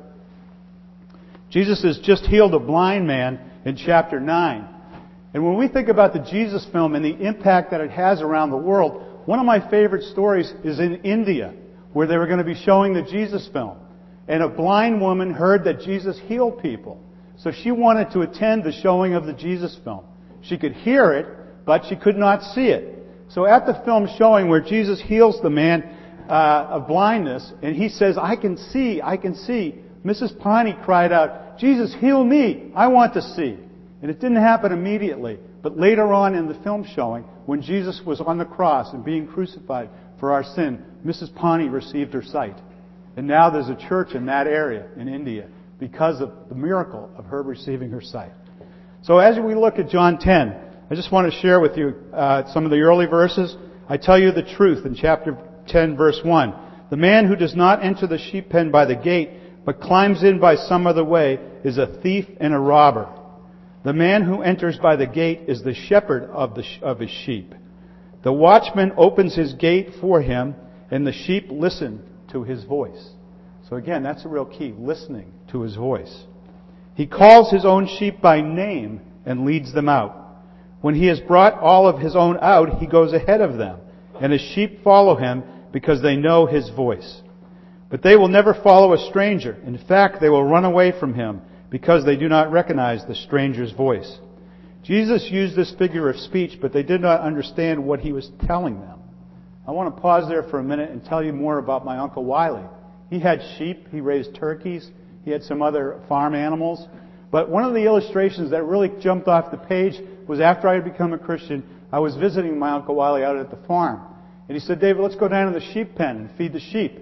Jesus 1.51 1.83
has 1.83 1.99
just 1.99 2.25
healed 2.25 2.55
a 2.55 2.59
blind 2.59 3.07
man 3.07 3.41
in 3.65 3.77
chapter 3.77 4.21
9. 4.21 4.69
And 5.35 5.45
when 5.45 5.57
we 5.57 5.69
think 5.69 5.89
about 5.89 6.13
the 6.13 6.21
Jesus 6.21 6.67
film 6.73 6.95
and 6.95 7.05
the 7.05 7.17
impact 7.27 7.71
that 7.71 7.81
it 7.81 7.91
has 7.91 8.21
around 8.21 8.51
the 8.51 8.57
world, 8.57 9.03
one 9.27 9.39
of 9.39 9.47
my 9.47 9.69
favorite 9.71 10.05
stories 10.05 10.53
is 10.65 10.79
in 10.79 10.97
India, 11.05 11.55
where 11.93 12.07
they 12.07 12.17
were 12.17 12.27
going 12.27 12.39
to 12.39 12.45
be 12.45 12.55
showing 12.55 12.93
the 12.93 13.03
Jesus 13.03 13.49
film. 13.53 13.77
And 14.27 14.43
a 14.43 14.49
blind 14.49 15.01
woman 15.01 15.33
heard 15.33 15.65
that 15.65 15.81
Jesus 15.81 16.19
healed 16.27 16.61
people. 16.61 17.03
So 17.37 17.51
she 17.53 17.71
wanted 17.71 18.11
to 18.13 18.23
attend 18.23 18.65
the 18.65 18.73
showing 18.73 19.15
of 19.15 19.25
the 19.25 19.33
Jesus 19.33 19.79
film. 19.85 20.05
She 20.43 20.59
could 20.59 20.73
hear 20.73 21.13
it, 21.13 21.27
but 21.65 21.85
she 21.89 21.97
could 21.97 22.17
not 22.17 22.43
see 22.43 22.67
it. 22.67 23.07
So 23.29 23.47
at 23.47 23.67
the 23.67 23.81
film 23.85 24.09
showing 24.19 24.49
where 24.49 24.61
Jesus 24.61 25.01
heals 25.01 25.41
the 25.43 25.51
man 25.51 25.83
uh, 26.29 26.69
of 26.71 26.89
blindness, 26.89 27.53
and 27.63 27.77
he 27.77 27.89
says, 27.89 28.17
I 28.19 28.37
can 28.37 28.57
see, 28.57 29.01
I 29.03 29.17
can 29.17 29.35
see, 29.35 29.77
Mrs. 30.05 30.39
Pani 30.39 30.77
cried 30.85 31.13
out, 31.13 31.59
Jesus, 31.59 31.95
heal 31.99 32.25
me, 32.25 32.71
I 32.75 32.89
want 32.89 33.15
to 33.15 33.23
see. 33.23 33.59
And 34.01 34.11
it 34.11 34.21
didn't 34.21 34.37
happen 34.37 34.73
immediately. 34.73 35.39
But 35.63 35.77
later 35.77 36.13
on 36.13 36.35
in 36.35 36.47
the 36.47 36.55
film 36.63 36.87
showing, 36.95 37.25
when 37.47 37.63
Jesus 37.63 38.01
was 38.07 38.21
on 38.21 38.39
the 38.39 38.45
cross 38.45 38.93
and 38.93 39.05
being 39.05 39.27
crucified 39.27 39.91
for 40.21 40.33
our 40.33 40.45
sin, 40.45 40.85
Mrs. 41.05 41.35
Pani 41.35 41.69
received 41.69 42.15
her 42.15 42.23
sight. 42.23 42.57
And 43.17 43.27
now 43.27 43.51
there's 43.51 43.69
a 43.69 43.89
church 43.89 44.15
in 44.15 44.27
that 44.27 44.47
area 44.47 44.89
in 44.97 45.09
India 45.09 45.49
because 45.81 46.21
of 46.21 46.33
the 46.49 46.55
miracle 46.55 47.11
of 47.17 47.25
her 47.27 47.43
receiving 47.43 47.91
her 47.91 48.01
sight. 48.01 48.31
So 49.03 49.19
as 49.19 49.39
we 49.39 49.55
look 49.55 49.79
at 49.79 49.89
John 49.89 50.19
10, 50.19 50.57
I 50.91 50.95
just 50.95 51.13
want 51.13 51.33
to 51.33 51.41
share 51.41 51.61
with 51.61 51.77
you 51.77 51.95
uh, 52.13 52.53
some 52.53 52.65
of 52.65 52.71
the 52.71 52.81
early 52.81 53.07
verses. 53.07 53.57
I 53.89 53.97
tell 53.97 54.19
you 54.19 54.33
the 54.33 54.43
truth 54.43 54.87
in 54.87 54.95
chapter 54.95 55.37
10 55.69 55.97
verse 55.97 56.21
1. 56.25 56.55
The 56.91 56.97
man 56.97 57.27
who 57.27 57.37
does 57.37 57.55
not 57.55 57.85
enter 57.85 58.07
the 58.07 58.19
sheep 58.19 58.49
pen 58.49 58.71
by 58.71 58.87
the 58.87 58.97
gate, 58.97 59.31
but 59.69 59.83
climbs 59.83 60.23
in 60.23 60.41
by 60.41 60.55
some 60.55 60.87
other 60.87 61.05
way, 61.05 61.39
is 61.63 61.77
a 61.77 62.01
thief 62.01 62.25
and 62.41 62.55
a 62.55 62.59
robber. 62.59 63.07
The 63.85 63.93
man 63.93 64.23
who 64.23 64.41
enters 64.41 64.79
by 64.79 64.97
the 64.97 65.07
gate 65.07 65.41
is 65.47 65.63
the 65.63 65.75
shepherd 65.75 66.23
of, 66.31 66.55
the, 66.55 66.65
of 66.81 67.01
his 67.01 67.11
sheep. 67.11 67.55
The 68.25 68.33
watchman 68.33 68.93
opens 68.97 69.37
his 69.37 69.53
gate 69.53 69.91
for 70.01 70.23
him, 70.23 70.55
and 70.91 71.07
the 71.07 71.13
sheep 71.13 71.49
listen 71.51 72.03
to 72.33 72.45
his 72.45 72.65
voice. 72.65 73.11
So 73.69 73.77
again, 73.77 74.03
that's 74.03 74.25
a 74.25 74.29
real 74.29 74.47
key, 74.47 74.73
listening 74.75 75.35
to 75.51 75.61
his 75.61 75.77
voice. 75.77 76.25
He 76.95 77.07
calls 77.07 77.51
his 77.51 77.67
own 77.67 77.89
sheep 77.99 78.23
by 78.23 78.41
name 78.41 79.03
and 79.27 79.45
leads 79.45 79.75
them 79.75 79.91
out. 79.91 80.39
When 80.81 80.95
he 80.95 81.09
has 81.09 81.21
brought 81.21 81.61
all 81.61 81.87
of 81.87 82.01
his 82.01 82.17
own 82.17 82.39
out, 82.41 82.79
he 82.79 82.87
goes 82.87 83.13
ahead 83.13 83.43
of 83.43 83.59
them, 83.59 83.81
and 84.19 84.33
his 84.33 84.41
sheep 84.41 84.83
follow 84.83 85.15
him 85.15 85.43
because 85.75 86.01
they 86.01 86.17
know 86.17 86.47
his 86.47 86.71
voice. 86.71 87.21
But 87.91 88.03
they 88.03 88.17
will 88.17 88.29
never 88.29 88.55
follow 88.55 88.93
a 88.93 89.09
stranger. 89.09 89.57
In 89.65 89.79
fact, 89.79 90.21
they 90.21 90.29
will 90.29 90.45
run 90.45 90.65
away 90.65 90.93
from 90.99 91.15
him 91.15 91.41
because 91.71 92.05
they 92.05 92.17
do 92.17 92.29
not 92.29 92.53
recognize 92.53 93.05
the 93.07 93.15
stranger's 93.15 93.73
voice. 93.73 94.19
Jesus 94.83 95.29
used 95.31 95.57
this 95.57 95.75
figure 95.79 96.09
of 96.09 96.17
speech, 96.17 96.59
but 96.61 96.73
they 96.73 96.83
did 96.83 97.01
not 97.01 97.21
understand 97.21 97.85
what 97.85 98.01
he 98.01 98.13
was 98.13 98.31
telling 98.47 98.81
them. 98.81 98.99
I 99.67 99.73
want 99.73 99.95
to 99.95 100.01
pause 100.01 100.29
there 100.29 100.45
for 100.45 100.59
a 100.59 100.65
minute 100.65 100.91
and 100.91 101.05
tell 101.05 101.23
you 101.23 101.33
more 101.33 101.59
about 101.59 101.85
my 101.85 101.99
Uncle 101.99 102.25
Wiley. 102.25 102.65
He 103.11 103.21
had 103.21 103.41
sheep, 103.59 103.89
he 103.91 104.01
raised 104.01 104.35
turkeys, 104.35 104.91
he 105.25 105.31
had 105.31 105.43
some 105.43 105.61
other 105.61 106.01
farm 106.09 106.35
animals. 106.35 106.87
But 107.31 107.51
one 107.51 107.65
of 107.65 107.75
the 107.75 107.85
illustrations 107.85 108.51
that 108.51 108.65
really 108.65 108.91
jumped 109.01 109.29
off 109.29 109.51
the 109.51 109.59
page 109.59 109.95
was 110.27 110.41
after 110.41 110.69
I 110.69 110.75
had 110.75 110.85
become 110.85 111.13
a 111.13 111.19
Christian, 111.19 111.63
I 111.93 111.99
was 111.99 112.17
visiting 112.17 112.59
my 112.59 112.71
Uncle 112.71 112.95
Wiley 112.95 113.25
out 113.25 113.37
at 113.37 113.51
the 113.51 113.67
farm. 113.67 114.01
And 114.49 114.57
he 114.57 114.61
said, 114.61 114.81
David, 114.81 115.03
let's 115.03 115.17
go 115.17 115.29
down 115.29 115.53
to 115.53 115.59
the 115.59 115.73
sheep 115.75 115.95
pen 115.95 116.17
and 116.17 116.31
feed 116.39 116.55
the 116.55 116.61
sheep. 116.61 116.99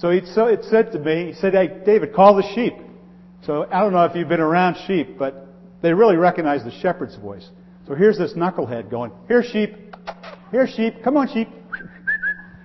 So 0.00 0.08
it 0.08 0.64
said 0.64 0.92
to 0.92 0.98
me, 0.98 1.26
he 1.26 1.32
said, 1.34 1.52
hey, 1.52 1.82
David, 1.84 2.14
call 2.14 2.34
the 2.34 2.54
sheep. 2.54 2.72
So 3.44 3.66
I 3.70 3.80
don't 3.80 3.92
know 3.92 4.04
if 4.04 4.16
you've 4.16 4.28
been 4.28 4.40
around 4.40 4.76
sheep, 4.86 5.18
but 5.18 5.46
they 5.82 5.92
really 5.92 6.16
recognize 6.16 6.64
the 6.64 6.70
shepherd's 6.80 7.16
voice. 7.16 7.46
So 7.86 7.94
here's 7.94 8.16
this 8.16 8.32
knucklehead 8.32 8.90
going, 8.90 9.12
here 9.28 9.42
sheep, 9.42 9.74
here 10.50 10.66
sheep, 10.66 10.94
come 11.04 11.18
on 11.18 11.28
sheep. 11.28 11.48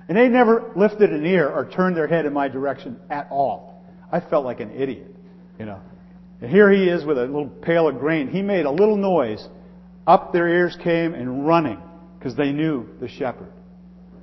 And 0.07 0.17
they 0.17 0.29
never 0.29 0.71
lifted 0.77 1.11
an 1.11 1.25
ear 1.25 1.49
or 1.49 1.69
turned 1.69 1.97
their 1.97 2.07
head 2.07 2.25
in 2.25 2.31
my 2.31 2.47
direction 2.47 2.97
at 3.09 3.27
all. 3.29 3.83
I 4.11 4.21
felt 4.21 4.45
like 4.45 4.61
an 4.61 4.71
idiot, 4.71 5.13
you 5.59 5.65
know. 5.65 5.81
And 6.41 6.49
here 6.49 6.71
he 6.71 6.87
is 6.87 7.03
with 7.03 7.17
a 7.17 7.25
little 7.25 7.49
pail 7.49 7.89
of 7.89 7.99
grain. 7.99 8.29
He 8.29 8.41
made 8.41 8.65
a 8.65 8.71
little 8.71 8.97
noise. 8.97 9.45
Up 10.07 10.31
their 10.31 10.47
ears 10.47 10.77
came 10.81 11.13
and 11.13 11.45
running 11.45 11.81
because 12.17 12.35
they 12.37 12.51
knew 12.53 12.87
the 13.01 13.09
shepherd. 13.09 13.51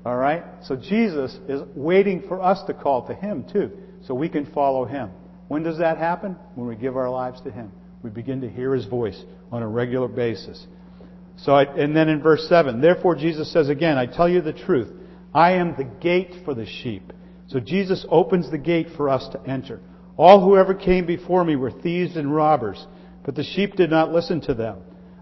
All 0.04 0.16
right? 0.16 0.44
So 0.62 0.76
Jesus 0.76 1.38
is 1.48 1.62
waiting 1.74 2.22
for 2.28 2.42
us 2.42 2.62
to 2.66 2.74
call 2.74 3.06
to 3.06 3.14
him 3.14 3.44
too, 3.50 3.70
so 4.04 4.14
we 4.14 4.28
can 4.28 4.46
follow 4.46 4.84
him. 4.84 5.10
When 5.48 5.62
does 5.62 5.78
that 5.78 5.98
happen? 5.98 6.36
When 6.54 6.66
we 6.66 6.76
give 6.76 6.96
our 6.96 7.10
lives 7.10 7.40
to 7.42 7.50
him. 7.50 7.70
We 8.02 8.10
begin 8.10 8.40
to 8.40 8.48
hear 8.48 8.74
his 8.74 8.86
voice 8.86 9.22
on 9.52 9.62
a 9.62 9.68
regular 9.68 10.08
basis. 10.08 10.66
So, 11.36 11.52
I, 11.52 11.64
and 11.64 11.96
then 11.96 12.08
in 12.08 12.20
verse 12.20 12.48
7, 12.48 12.80
therefore 12.80 13.14
Jesus 13.14 13.52
says 13.52 13.68
again, 13.68 13.96
I 13.96 14.06
tell 14.06 14.28
you 14.28 14.40
the 14.40 14.52
truth. 14.52 14.92
I 15.34 15.52
am 15.52 15.74
the 15.76 15.84
gate 15.84 16.34
for 16.44 16.54
the 16.54 16.66
sheep. 16.66 17.12
So 17.48 17.60
Jesus 17.60 18.04
opens 18.08 18.50
the 18.50 18.58
gate 18.58 18.88
for 18.96 19.08
us 19.08 19.28
to 19.32 19.50
enter. 19.50 19.80
All 20.16 20.42
who 20.42 20.56
ever 20.56 20.74
came 20.74 21.06
before 21.06 21.44
me 21.44 21.56
were 21.56 21.70
thieves 21.70 22.16
and 22.16 22.34
robbers, 22.34 22.86
but 23.24 23.34
the 23.34 23.44
sheep 23.44 23.76
did 23.76 23.90
not 23.90 24.12
listen 24.12 24.40
to 24.42 24.54
them. 24.54 24.78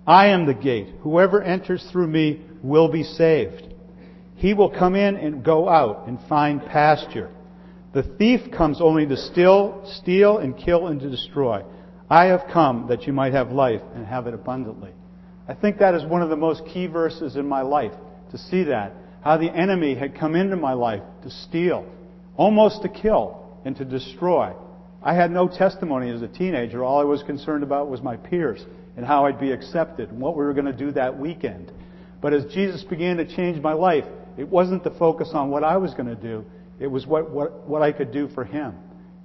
I 0.07 0.29
am 0.29 0.47
the 0.47 0.55
gate. 0.55 0.95
Whoever 1.03 1.43
enters 1.43 1.87
through 1.93 2.09
me 2.09 2.43
will 2.63 2.91
be 2.91 3.03
saved. 3.03 3.75
He 4.41 4.55
will 4.55 4.71
come 4.71 4.95
in 4.95 5.17
and 5.17 5.45
go 5.45 5.69
out 5.69 6.09
and 6.09 6.19
find 6.27 6.65
pasture. 6.65 7.29
The 7.93 8.03
thief 8.03 8.51
comes 8.51 8.81
only 8.81 9.07
to 9.07 9.15
steal, 9.15 9.83
steal 10.01 10.39
and 10.39 10.57
kill 10.57 10.87
and 10.87 10.99
to 11.01 11.11
destroy. 11.11 11.63
I 12.09 12.25
have 12.27 12.45
come 12.51 12.87
that 12.89 13.03
you 13.07 13.13
might 13.13 13.35
have 13.35 13.53
life 13.53 13.83
and 13.95 14.07
have 14.07 14.27
it 14.27 14.33
abundantly. 14.33 14.93
I 15.47 15.53
think 15.53 15.77
that 15.79 15.95
is 15.95 16.07
one 16.07 16.23
of 16.23 16.31
the 16.31 16.37
most 16.37 16.65
key 16.65 16.87
verses 16.87 17.37
in 17.37 17.47
my 17.47 17.61
life 17.61 17.93
to 18.31 18.39
see 18.39 18.65
that. 18.65 18.95
How 19.23 19.37
the 19.37 19.55
enemy 19.55 19.95
had 19.95 20.19
come 20.19 20.35
into 20.35 20.57
my 20.57 20.73
life 20.73 21.03
to 21.23 21.31
steal, 21.31 21.85
almost 22.39 22.81
to 22.81 22.89
kill, 22.89 23.59
and 23.67 23.77
to 23.77 23.85
destroy. 23.85 24.55
I 25.03 25.15
had 25.15 25.31
no 25.31 25.49
testimony 25.49 26.09
as 26.09 26.23
a 26.23 26.29
teenager. 26.29 26.83
All 26.83 26.99
I 26.99 27.05
was 27.05 27.23
concerned 27.25 27.63
about 27.63 27.91
was 27.91 28.01
my 28.01 28.17
peers 28.17 28.65
and 28.97 29.05
how 29.05 29.27
I'd 29.27 29.39
be 29.39 29.53
accepted 29.53 30.09
and 30.09 30.19
what 30.19 30.35
we 30.35 30.45
were 30.45 30.55
going 30.55 30.65
to 30.65 30.73
do 30.73 30.93
that 30.93 31.19
weekend. 31.19 31.71
But 32.23 32.33
as 32.33 32.47
Jesus 32.47 32.83
began 32.85 33.19
to 33.19 33.37
change 33.37 33.61
my 33.63 33.75
life, 33.75 34.05
it 34.41 34.49
wasn't 34.49 34.83
the 34.83 34.91
focus 34.93 35.33
on 35.35 35.51
what 35.51 35.63
I 35.63 35.77
was 35.77 35.93
going 35.93 36.09
to 36.09 36.15
do. 36.15 36.47
It 36.79 36.87
was 36.87 37.07
what, 37.07 37.31
what, 37.31 37.69
what 37.69 37.83
I 37.83 37.93
could 37.93 38.11
do 38.11 38.27
for 38.35 38.43
Him. 38.43 38.75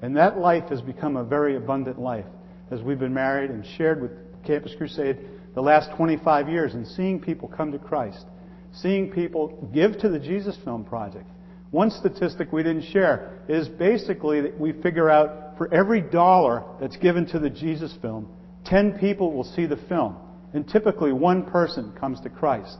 And 0.01 0.17
that 0.17 0.37
life 0.37 0.65
has 0.69 0.81
become 0.81 1.15
a 1.15 1.23
very 1.23 1.55
abundant 1.55 1.97
life 1.97 2.25
as 2.69 2.81
we've 2.81 2.99
been 2.99 3.13
married 3.13 3.49
and 3.49 3.65
shared 3.77 4.01
with 4.01 4.11
Campus 4.45 4.73
Crusade 4.77 5.19
the 5.53 5.61
last 5.61 5.89
25 5.95 6.49
years 6.49 6.73
and 6.73 6.85
seeing 6.85 7.21
people 7.21 7.47
come 7.47 7.71
to 7.71 7.79
Christ, 7.79 8.25
seeing 8.73 9.09
people 9.09 9.69
give 9.73 9.97
to 9.99 10.09
the 10.09 10.19
Jesus 10.19 10.57
Film 10.65 10.83
Project. 10.83 11.29
One 11.71 11.91
statistic 11.91 12.51
we 12.51 12.63
didn't 12.63 12.91
share 12.91 13.39
is 13.47 13.69
basically 13.69 14.41
that 14.41 14.59
we 14.59 14.73
figure 14.73 15.09
out 15.09 15.57
for 15.57 15.73
every 15.73 16.01
dollar 16.01 16.65
that's 16.81 16.97
given 16.97 17.25
to 17.27 17.39
the 17.39 17.49
Jesus 17.49 17.95
Film, 18.01 18.27
10 18.65 18.99
people 18.99 19.31
will 19.31 19.45
see 19.45 19.65
the 19.65 19.79
film. 19.87 20.17
And 20.51 20.67
typically 20.67 21.13
one 21.13 21.45
person 21.45 21.93
comes 21.97 22.19
to 22.21 22.29
Christ. 22.29 22.77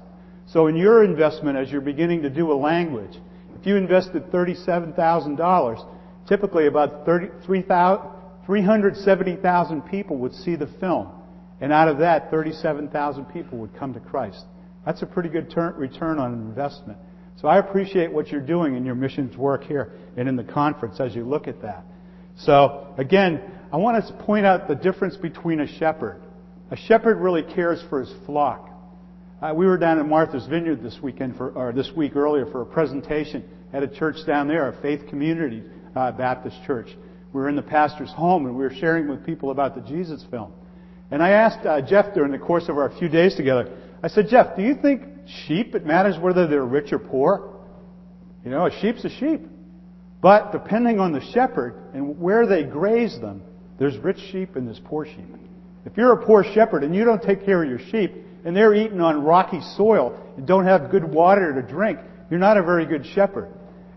So 0.48 0.68
in 0.68 0.76
your 0.76 1.04
investment 1.04 1.58
as 1.58 1.72
you're 1.72 1.82
beginning 1.82 2.22
to 2.22 2.30
do 2.30 2.52
a 2.52 2.56
language, 2.56 3.18
if 3.60 3.66
you 3.66 3.78
invested 3.78 4.32
$37,000, 4.32 5.88
typically 6.28 6.68
about 6.68 7.04
370,000 7.06 9.82
people 9.84 10.18
would 10.18 10.34
see 10.34 10.56
the 10.56 10.68
film. 10.80 11.10
And 11.62 11.74
out 11.74 11.88
of 11.88 12.00
that, 12.00 12.30
37,000 12.30 13.26
people 13.26 13.58
would 13.60 13.74
come 13.76 13.94
to 13.94 14.00
Christ. 14.00 14.46
That's 14.86 15.02
a 15.02 15.06
pretty 15.06 15.30
good 15.30 15.52
return 15.78 16.20
on 16.20 16.34
investment. 16.34 17.00
So 17.42 17.48
I 17.48 17.58
appreciate 17.58 18.14
what 18.14 18.30
you're 18.30 18.40
doing 18.40 18.76
in 18.76 18.86
your 18.86 18.96
missions 18.96 19.36
work 19.36 19.64
here 19.64 19.94
and 20.16 20.30
in 20.30 20.36
the 20.36 20.44
conference 20.44 21.00
as 21.00 21.16
you 21.16 21.26
look 21.26 21.48
at 21.48 21.64
that. 21.64 21.84
So 22.38 22.94
again, 22.98 23.42
I 23.74 23.78
want 23.78 24.06
to 24.06 24.14
point 24.26 24.46
out 24.46 24.68
the 24.68 24.76
difference 24.76 25.18
between 25.18 25.62
a 25.62 25.68
shepherd. 25.80 26.22
A 26.72 26.78
shepherd 26.78 27.18
really 27.18 27.44
cares 27.44 27.84
for 27.90 28.02
his 28.02 28.14
flock. 28.26 28.70
Uh, 29.42 29.54
we 29.54 29.66
were 29.66 29.78
down 29.78 30.00
at 30.00 30.06
Martha's 30.06 30.48
Vineyard 30.48 30.82
this 30.82 30.98
weekend 31.04 31.36
for, 31.36 31.50
or 31.52 31.74
this 31.74 31.92
week 31.94 32.16
earlier 32.16 32.46
for 32.46 32.62
a 32.62 32.66
presentation 32.66 33.44
at 33.74 33.84
a 33.84 33.88
church 33.88 34.16
down 34.26 34.48
there, 34.48 34.70
a 34.70 34.82
faith 34.82 35.08
community 35.10 35.62
uh, 35.94 36.14
Baptist 36.14 36.56
church. 36.66 36.88
We 37.34 37.42
were 37.42 37.50
in 37.50 37.58
the 37.58 37.62
pastor's 37.62 38.12
home 38.12 38.46
and 38.46 38.56
we 38.56 38.64
were 38.64 38.74
sharing 38.74 39.10
with 39.10 39.26
people 39.26 39.52
about 39.52 39.76
the 39.76 39.82
Jesus 39.82 40.24
film. 40.32 40.54
And 41.12 41.22
I 41.22 41.32
asked 41.32 41.66
uh, 41.66 41.82
Jeff 41.82 42.14
during 42.14 42.32
the 42.32 42.38
course 42.38 42.70
of 42.70 42.78
our 42.78 42.90
few 42.98 43.10
days 43.10 43.36
together, 43.36 43.78
I 44.02 44.08
said, 44.08 44.28
Jeff, 44.30 44.56
do 44.56 44.64
you 44.64 44.76
think 44.82 45.04
sheep, 45.48 45.76
it 45.76 45.86
matters 45.86 46.18
whether 46.18 46.48
they're 46.48 46.66
rich 46.66 46.94
or 46.94 47.00
poor? 47.00 47.58
You 48.46 48.52
know, 48.52 48.68
a 48.68 48.72
sheep's 48.80 49.04
a 49.04 49.10
sheep. 49.10 49.42
But 50.22 50.54
depending 50.54 51.02
on 51.02 51.12
the 51.12 51.22
shepherd 51.34 51.76
and 51.94 52.18
where 52.22 52.48
they 52.48 52.64
graze 52.64 53.20
them, 53.20 53.44
there's 53.80 53.98
rich 53.98 54.20
sheep 54.32 54.56
and 54.56 54.66
there's 54.66 54.82
poor 54.86 55.06
sheep. 55.06 55.28
If 55.84 55.98
you're 55.98 56.14
a 56.14 56.26
poor 56.26 56.46
shepherd 56.54 56.86
and 56.86 56.96
you 56.96 57.04
don't 57.04 57.22
take 57.22 57.44
care 57.44 57.62
of 57.62 57.70
your 57.70 57.80
sheep 57.92 58.25
and 58.46 58.56
they're 58.56 58.74
eating 58.74 59.02
on 59.02 59.24
rocky 59.24 59.60
soil 59.76 60.18
and 60.38 60.48
don't 60.48 60.66
have 60.66 60.90
good 60.92 61.04
water 61.04 61.54
to 61.54 61.62
drink, 61.62 62.00
you're 62.30 62.40
not 62.40 62.58
a 62.58 62.64
very 62.64 62.86
good 62.86 63.06
shepherd. 63.06 63.52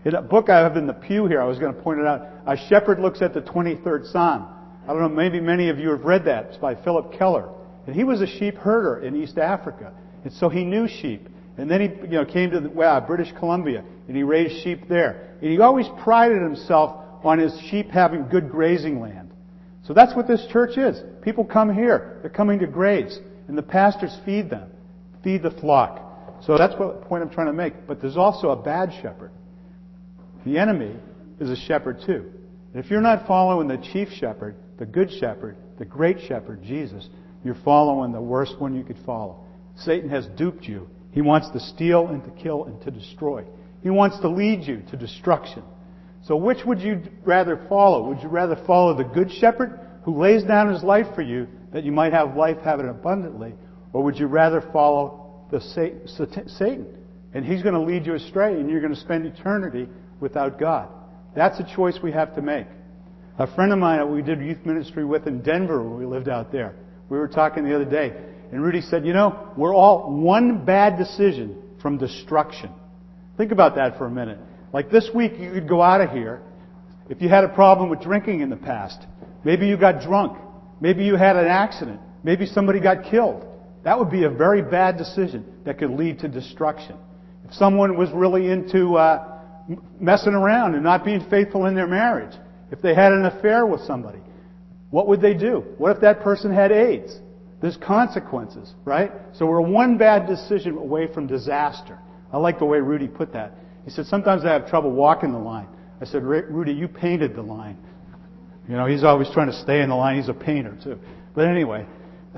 In 0.05 0.15
a 0.15 0.21
book 0.21 0.49
I 0.49 0.59
have 0.59 0.75
in 0.75 0.87
the 0.87 0.93
pew 0.93 1.27
here, 1.27 1.41
I 1.41 1.45
was 1.45 1.59
going 1.59 1.73
to 1.73 1.81
point 1.81 1.99
it 1.99 2.05
out. 2.05 2.27
A 2.47 2.57
shepherd 2.67 2.99
looks 2.99 3.21
at 3.21 3.33
the 3.33 3.41
23rd 3.41 4.11
Psalm. 4.11 4.47
I 4.83 4.87
don't 4.87 5.01
know, 5.01 5.09
maybe 5.09 5.39
many 5.39 5.69
of 5.69 5.77
you 5.77 5.89
have 5.91 6.03
read 6.03 6.25
that. 6.25 6.45
It's 6.45 6.57
by 6.57 6.75
Phillip 6.75 7.13
Keller. 7.13 7.49
And 7.85 7.95
he 7.95 8.03
was 8.03 8.21
a 8.21 8.27
sheep 8.27 8.55
herder 8.55 9.05
in 9.05 9.15
East 9.15 9.37
Africa. 9.37 9.93
And 10.23 10.33
so 10.33 10.49
he 10.49 10.63
knew 10.63 10.87
sheep. 10.87 11.29
And 11.57 11.69
then 11.69 11.81
he 11.81 11.87
you 11.87 12.13
know, 12.13 12.25
came 12.25 12.51
to 12.51 12.59
the, 12.59 13.03
British 13.05 13.31
Columbia 13.37 13.83
and 14.07 14.15
he 14.15 14.23
raised 14.23 14.63
sheep 14.63 14.87
there. 14.87 15.37
And 15.41 15.51
he 15.51 15.59
always 15.59 15.87
prided 16.01 16.41
himself 16.41 17.05
on 17.23 17.37
his 17.37 17.57
sheep 17.69 17.89
having 17.89 18.27
good 18.29 18.49
grazing 18.49 19.01
land. 19.01 19.31
So 19.83 19.93
that's 19.93 20.15
what 20.15 20.27
this 20.27 20.45
church 20.51 20.77
is. 20.77 21.01
People 21.21 21.43
come 21.43 21.73
here. 21.73 22.19
They're 22.21 22.29
coming 22.29 22.59
to 22.59 22.67
graze. 22.67 23.19
And 23.49 23.57
the 23.57 23.63
pastors 23.63 24.15
feed 24.23 24.49
them. 24.49 24.69
Feed 25.23 25.41
the 25.41 25.49
flock. 25.49 26.39
So 26.45 26.55
that's 26.55 26.75
what 26.79 27.01
point 27.01 27.23
I'm 27.23 27.31
trying 27.31 27.47
to 27.47 27.53
make. 27.53 27.87
But 27.87 27.99
there's 27.99 28.15
also 28.15 28.51
a 28.51 28.55
bad 28.55 28.93
shepherd. 29.01 29.31
The 30.45 30.57
enemy 30.57 30.95
is 31.39 31.49
a 31.49 31.55
shepherd 31.55 31.97
too. 32.05 32.31
And 32.73 32.83
if 32.83 32.91
you're 32.91 33.01
not 33.01 33.27
following 33.27 33.67
the 33.67 33.77
chief 33.91 34.09
shepherd, 34.19 34.55
the 34.77 34.85
good 34.85 35.11
shepherd, 35.19 35.57
the 35.79 35.85
great 35.85 36.17
shepherd, 36.27 36.61
Jesus, 36.63 37.09
you're 37.43 37.57
following 37.65 38.11
the 38.11 38.21
worst 38.21 38.59
one 38.59 38.75
you 38.75 38.83
could 38.83 38.99
follow. 39.03 39.43
Satan 39.75 40.09
has 40.11 40.27
duped 40.37 40.65
you. 40.65 40.87
He 41.11 41.21
wants 41.21 41.49
to 41.49 41.59
steal 41.59 42.07
and 42.07 42.23
to 42.23 42.29
kill 42.41 42.65
and 42.65 42.79
to 42.83 42.91
destroy. 42.91 43.43
He 43.81 43.89
wants 43.89 44.19
to 44.19 44.29
lead 44.29 44.63
you 44.63 44.83
to 44.91 44.95
destruction. 44.95 45.63
So 46.23 46.35
which 46.35 46.59
would 46.67 46.81
you 46.81 47.01
rather 47.25 47.65
follow? 47.67 48.09
Would 48.09 48.21
you 48.21 48.29
rather 48.29 48.61
follow 48.67 48.93
the 48.93 49.05
good 49.05 49.31
shepherd 49.31 49.79
who 50.03 50.21
lays 50.21 50.43
down 50.43 50.71
his 50.71 50.83
life 50.83 51.07
for 51.15 51.23
you 51.23 51.47
that 51.73 51.83
you 51.83 51.91
might 51.91 52.13
have 52.13 52.35
life, 52.35 52.57
have 52.63 52.79
it 52.79 52.87
abundantly? 52.87 53.53
Or 53.93 54.03
would 54.03 54.17
you 54.17 54.27
rather 54.27 54.61
follow 54.73 55.45
the 55.51 55.61
Satan? 55.61 56.87
And 57.33 57.45
he's 57.45 57.61
going 57.61 57.75
to 57.75 57.81
lead 57.81 58.05
you 58.05 58.15
astray 58.15 58.53
and 58.53 58.69
you're 58.69 58.81
going 58.81 58.93
to 58.93 58.99
spend 58.99 59.25
eternity 59.25 59.87
without 60.19 60.59
God. 60.59 60.89
That's 61.35 61.59
a 61.59 61.75
choice 61.75 61.99
we 62.01 62.11
have 62.11 62.35
to 62.35 62.41
make. 62.41 62.67
A 63.37 63.47
friend 63.55 63.71
of 63.71 63.79
mine 63.79 63.99
that 63.99 64.07
we 64.07 64.21
did 64.21 64.41
youth 64.41 64.65
ministry 64.65 65.05
with 65.05 65.27
in 65.27 65.41
Denver 65.41 65.81
when 65.81 65.97
we 65.97 66.05
lived 66.05 66.27
out 66.27 66.51
there, 66.51 66.75
we 67.07 67.17
were 67.17 67.27
talking 67.27 67.63
the 67.63 67.73
other 67.73 67.85
day, 67.85 68.13
and 68.51 68.61
Rudy 68.61 68.81
said, 68.81 69.05
you 69.05 69.13
know, 69.13 69.51
we're 69.55 69.73
all 69.73 70.11
one 70.11 70.65
bad 70.65 70.97
decision 70.97 71.61
from 71.81 71.97
destruction. 71.97 72.71
Think 73.37 73.51
about 73.51 73.75
that 73.75 73.97
for 73.97 74.05
a 74.05 74.11
minute. 74.11 74.39
Like 74.73 74.91
this 74.91 75.09
week, 75.15 75.33
you 75.39 75.51
could 75.51 75.69
go 75.69 75.81
out 75.81 76.01
of 76.01 76.11
here 76.11 76.41
if 77.09 77.21
you 77.21 77.29
had 77.29 77.43
a 77.43 77.49
problem 77.49 77.89
with 77.89 78.01
drinking 78.01 78.41
in 78.41 78.49
the 78.49 78.57
past. 78.57 79.05
Maybe 79.43 79.67
you 79.67 79.77
got 79.77 80.01
drunk. 80.01 80.37
Maybe 80.81 81.03
you 81.03 81.15
had 81.15 81.35
an 81.35 81.47
accident. 81.47 81.99
Maybe 82.23 82.45
somebody 82.45 82.79
got 82.79 83.09
killed. 83.09 83.45
That 83.83 83.97
would 83.97 84.11
be 84.11 84.23
a 84.23 84.29
very 84.29 84.61
bad 84.61 84.97
decision 84.97 85.45
that 85.65 85.77
could 85.77 85.91
lead 85.91 86.19
to 86.19 86.27
destruction. 86.27 86.97
If 87.45 87.53
someone 87.53 87.97
was 87.97 88.09
really 88.11 88.49
into 88.49 88.95
uh, 88.95 89.39
messing 89.99 90.33
around 90.33 90.75
and 90.75 90.83
not 90.83 91.05
being 91.05 91.25
faithful 91.29 91.65
in 91.65 91.75
their 91.75 91.87
marriage, 91.87 92.35
if 92.71 92.81
they 92.81 92.93
had 92.93 93.11
an 93.11 93.25
affair 93.25 93.65
with 93.65 93.81
somebody, 93.81 94.19
what 94.91 95.07
would 95.07 95.21
they 95.21 95.33
do? 95.33 95.63
What 95.77 95.95
if 95.95 96.01
that 96.01 96.21
person 96.21 96.53
had 96.53 96.71
AIDS? 96.71 97.17
There's 97.61 97.77
consequences, 97.77 98.73
right? 98.85 99.11
So 99.33 99.45
we're 99.45 99.61
one 99.61 99.97
bad 99.97 100.27
decision 100.27 100.77
away 100.77 101.11
from 101.11 101.27
disaster. 101.27 101.99
I 102.31 102.37
like 102.37 102.59
the 102.59 102.65
way 102.65 102.79
Rudy 102.79 103.07
put 103.07 103.33
that. 103.33 103.53
He 103.85 103.91
said, 103.91 104.05
sometimes 104.05 104.45
I 104.45 104.53
have 104.53 104.69
trouble 104.69 104.91
walking 104.91 105.31
the 105.31 105.39
line. 105.39 105.67
I 106.01 106.05
said, 106.05 106.23
Rudy, 106.23 106.71
you 106.71 106.87
painted 106.87 107.35
the 107.35 107.41
line. 107.41 107.77
You 108.69 108.75
know, 108.75 108.85
he's 108.85 109.03
always 109.03 109.27
trying 109.31 109.47
to 109.47 109.59
stay 109.63 109.81
in 109.81 109.89
the 109.89 109.95
line. 109.95 110.17
He's 110.17 110.29
a 110.29 110.33
painter, 110.33 110.77
too. 110.83 110.99
But 111.33 111.47
anyway, 111.47 111.87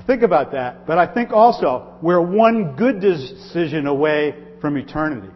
think 0.06 0.22
about 0.22 0.52
that. 0.52 0.86
But 0.86 0.96
I 0.96 1.12
think 1.12 1.30
also 1.30 1.98
we're 2.00 2.22
one 2.22 2.74
good 2.74 3.02
decision 3.02 3.86
away 3.86 4.34
from 4.58 4.78
eternity. 4.78 5.28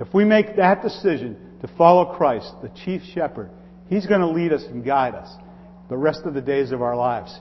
If 0.00 0.12
we 0.12 0.24
make 0.24 0.56
that 0.56 0.82
decision 0.82 1.36
to 1.60 1.68
follow 1.78 2.16
Christ, 2.16 2.52
the 2.60 2.70
chief 2.84 3.02
shepherd, 3.14 3.50
he's 3.88 4.06
going 4.06 4.20
to 4.20 4.26
lead 4.26 4.52
us 4.52 4.64
and 4.64 4.84
guide 4.84 5.14
us 5.14 5.32
the 5.88 5.96
rest 5.96 6.22
of 6.24 6.34
the 6.34 6.40
days 6.40 6.72
of 6.72 6.82
our 6.82 6.96
lives. 6.96 7.38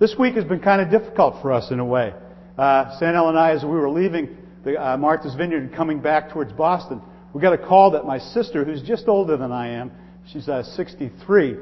This 0.00 0.14
week 0.18 0.34
has 0.36 0.44
been 0.44 0.60
kind 0.60 0.80
of 0.80 0.90
difficult 0.90 1.42
for 1.42 1.52
us 1.52 1.70
in 1.70 1.80
a 1.80 1.84
way. 1.84 2.14
Uh, 2.56 2.98
Sanel 2.98 3.28
and 3.28 3.38
I, 3.38 3.50
as 3.50 3.62
we 3.62 3.72
were 3.72 3.90
leaving 3.90 4.38
the, 4.64 4.82
uh, 4.82 4.96
Martha's 4.96 5.34
Vineyard 5.34 5.64
and 5.64 5.74
coming 5.74 6.00
back 6.00 6.32
towards 6.32 6.54
Boston, 6.54 7.02
we 7.34 7.42
got 7.42 7.52
a 7.52 7.58
call 7.58 7.90
that 7.90 8.06
my 8.06 8.18
sister, 8.18 8.64
who's 8.64 8.80
just 8.80 9.06
older 9.06 9.36
than 9.36 9.52
I 9.52 9.68
am, 9.74 9.92
she's 10.32 10.48
uh, 10.48 10.62
63, 10.62 11.56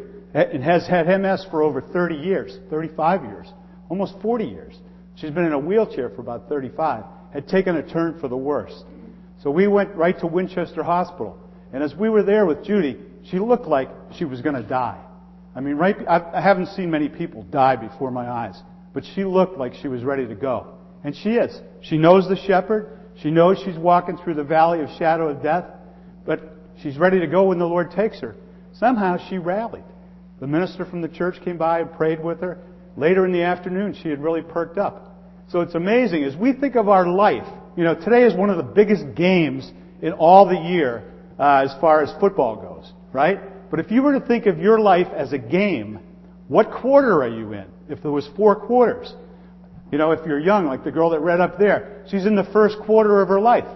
and 0.44 0.62
has 0.62 0.86
had 0.86 1.06
MS 1.06 1.46
for 1.50 1.62
over 1.62 1.80
30 1.80 2.16
years, 2.16 2.58
35 2.68 3.24
years, 3.24 3.46
almost 3.88 4.14
40 4.20 4.44
years. 4.44 4.76
She's 5.14 5.30
been 5.30 5.46
in 5.46 5.52
a 5.52 5.58
wheelchair 5.58 6.10
for 6.10 6.20
about 6.20 6.48
35, 6.48 7.04
had 7.32 7.48
taken 7.48 7.76
a 7.76 7.82
turn 7.82 8.18
for 8.20 8.28
the 8.28 8.36
worst. 8.36 8.84
So 9.42 9.50
we 9.50 9.66
went 9.66 9.94
right 9.94 10.18
to 10.20 10.26
Winchester 10.26 10.82
Hospital. 10.82 11.38
And 11.72 11.82
as 11.82 11.94
we 11.94 12.10
were 12.10 12.22
there 12.22 12.44
with 12.44 12.64
Judy, 12.64 12.98
she 13.30 13.38
looked 13.38 13.66
like 13.66 13.88
she 14.18 14.24
was 14.24 14.42
going 14.42 14.56
to 14.56 14.62
die. 14.62 15.02
I 15.54 15.60
mean, 15.60 15.76
right, 15.76 15.96
I 16.06 16.40
haven't 16.40 16.66
seen 16.68 16.90
many 16.90 17.08
people 17.08 17.42
die 17.44 17.76
before 17.76 18.10
my 18.10 18.28
eyes, 18.28 18.60
but 18.92 19.04
she 19.14 19.24
looked 19.24 19.56
like 19.56 19.72
she 19.80 19.88
was 19.88 20.04
ready 20.04 20.26
to 20.26 20.34
go. 20.34 20.74
And 21.02 21.16
she 21.16 21.30
is. 21.30 21.58
She 21.80 21.96
knows 21.96 22.28
the 22.28 22.36
shepherd. 22.36 22.98
She 23.22 23.30
knows 23.30 23.58
she's 23.64 23.78
walking 23.78 24.18
through 24.18 24.34
the 24.34 24.44
valley 24.44 24.80
of 24.80 24.90
shadow 24.98 25.28
of 25.28 25.42
death. 25.42 25.64
but 26.26 26.40
she's 26.82 26.98
ready 26.98 27.20
to 27.20 27.26
go 27.26 27.44
when 27.44 27.58
the 27.58 27.66
Lord 27.66 27.90
takes 27.92 28.20
her. 28.20 28.34
Somehow 28.74 29.16
she 29.30 29.38
rallied. 29.38 29.84
The 30.40 30.46
minister 30.46 30.84
from 30.84 31.00
the 31.00 31.08
church 31.08 31.36
came 31.44 31.56
by 31.56 31.80
and 31.80 31.92
prayed 31.92 32.22
with 32.22 32.40
her. 32.40 32.58
Later 32.96 33.24
in 33.24 33.32
the 33.32 33.42
afternoon, 33.42 33.94
she 33.94 34.08
had 34.08 34.22
really 34.22 34.42
perked 34.42 34.78
up. 34.78 35.14
So 35.48 35.60
it's 35.60 35.74
amazing. 35.74 36.24
As 36.24 36.36
we 36.36 36.52
think 36.52 36.76
of 36.76 36.88
our 36.88 37.06
life, 37.06 37.46
you 37.76 37.84
know, 37.84 37.94
today 37.94 38.24
is 38.24 38.34
one 38.34 38.50
of 38.50 38.56
the 38.56 38.62
biggest 38.62 39.14
games 39.14 39.70
in 40.02 40.12
all 40.12 40.46
the 40.46 40.58
year 40.58 41.04
uh, 41.38 41.64
as 41.64 41.74
far 41.80 42.02
as 42.02 42.12
football 42.20 42.56
goes, 42.56 42.92
right? 43.12 43.38
But 43.70 43.80
if 43.80 43.90
you 43.90 44.02
were 44.02 44.18
to 44.18 44.26
think 44.26 44.46
of 44.46 44.58
your 44.58 44.78
life 44.78 45.08
as 45.14 45.32
a 45.32 45.38
game, 45.38 46.00
what 46.48 46.70
quarter 46.70 47.22
are 47.22 47.28
you 47.28 47.52
in? 47.52 47.66
If 47.88 48.02
there 48.02 48.10
was 48.10 48.28
four 48.36 48.56
quarters. 48.56 49.12
You 49.92 49.98
know, 49.98 50.10
if 50.12 50.26
you're 50.26 50.40
young, 50.40 50.66
like 50.66 50.84
the 50.84 50.90
girl 50.90 51.10
that 51.10 51.20
read 51.20 51.40
up 51.40 51.58
there, 51.58 52.04
she's 52.10 52.26
in 52.26 52.34
the 52.34 52.44
first 52.52 52.78
quarter 52.84 53.20
of 53.20 53.28
her 53.28 53.40
life. 53.40 53.68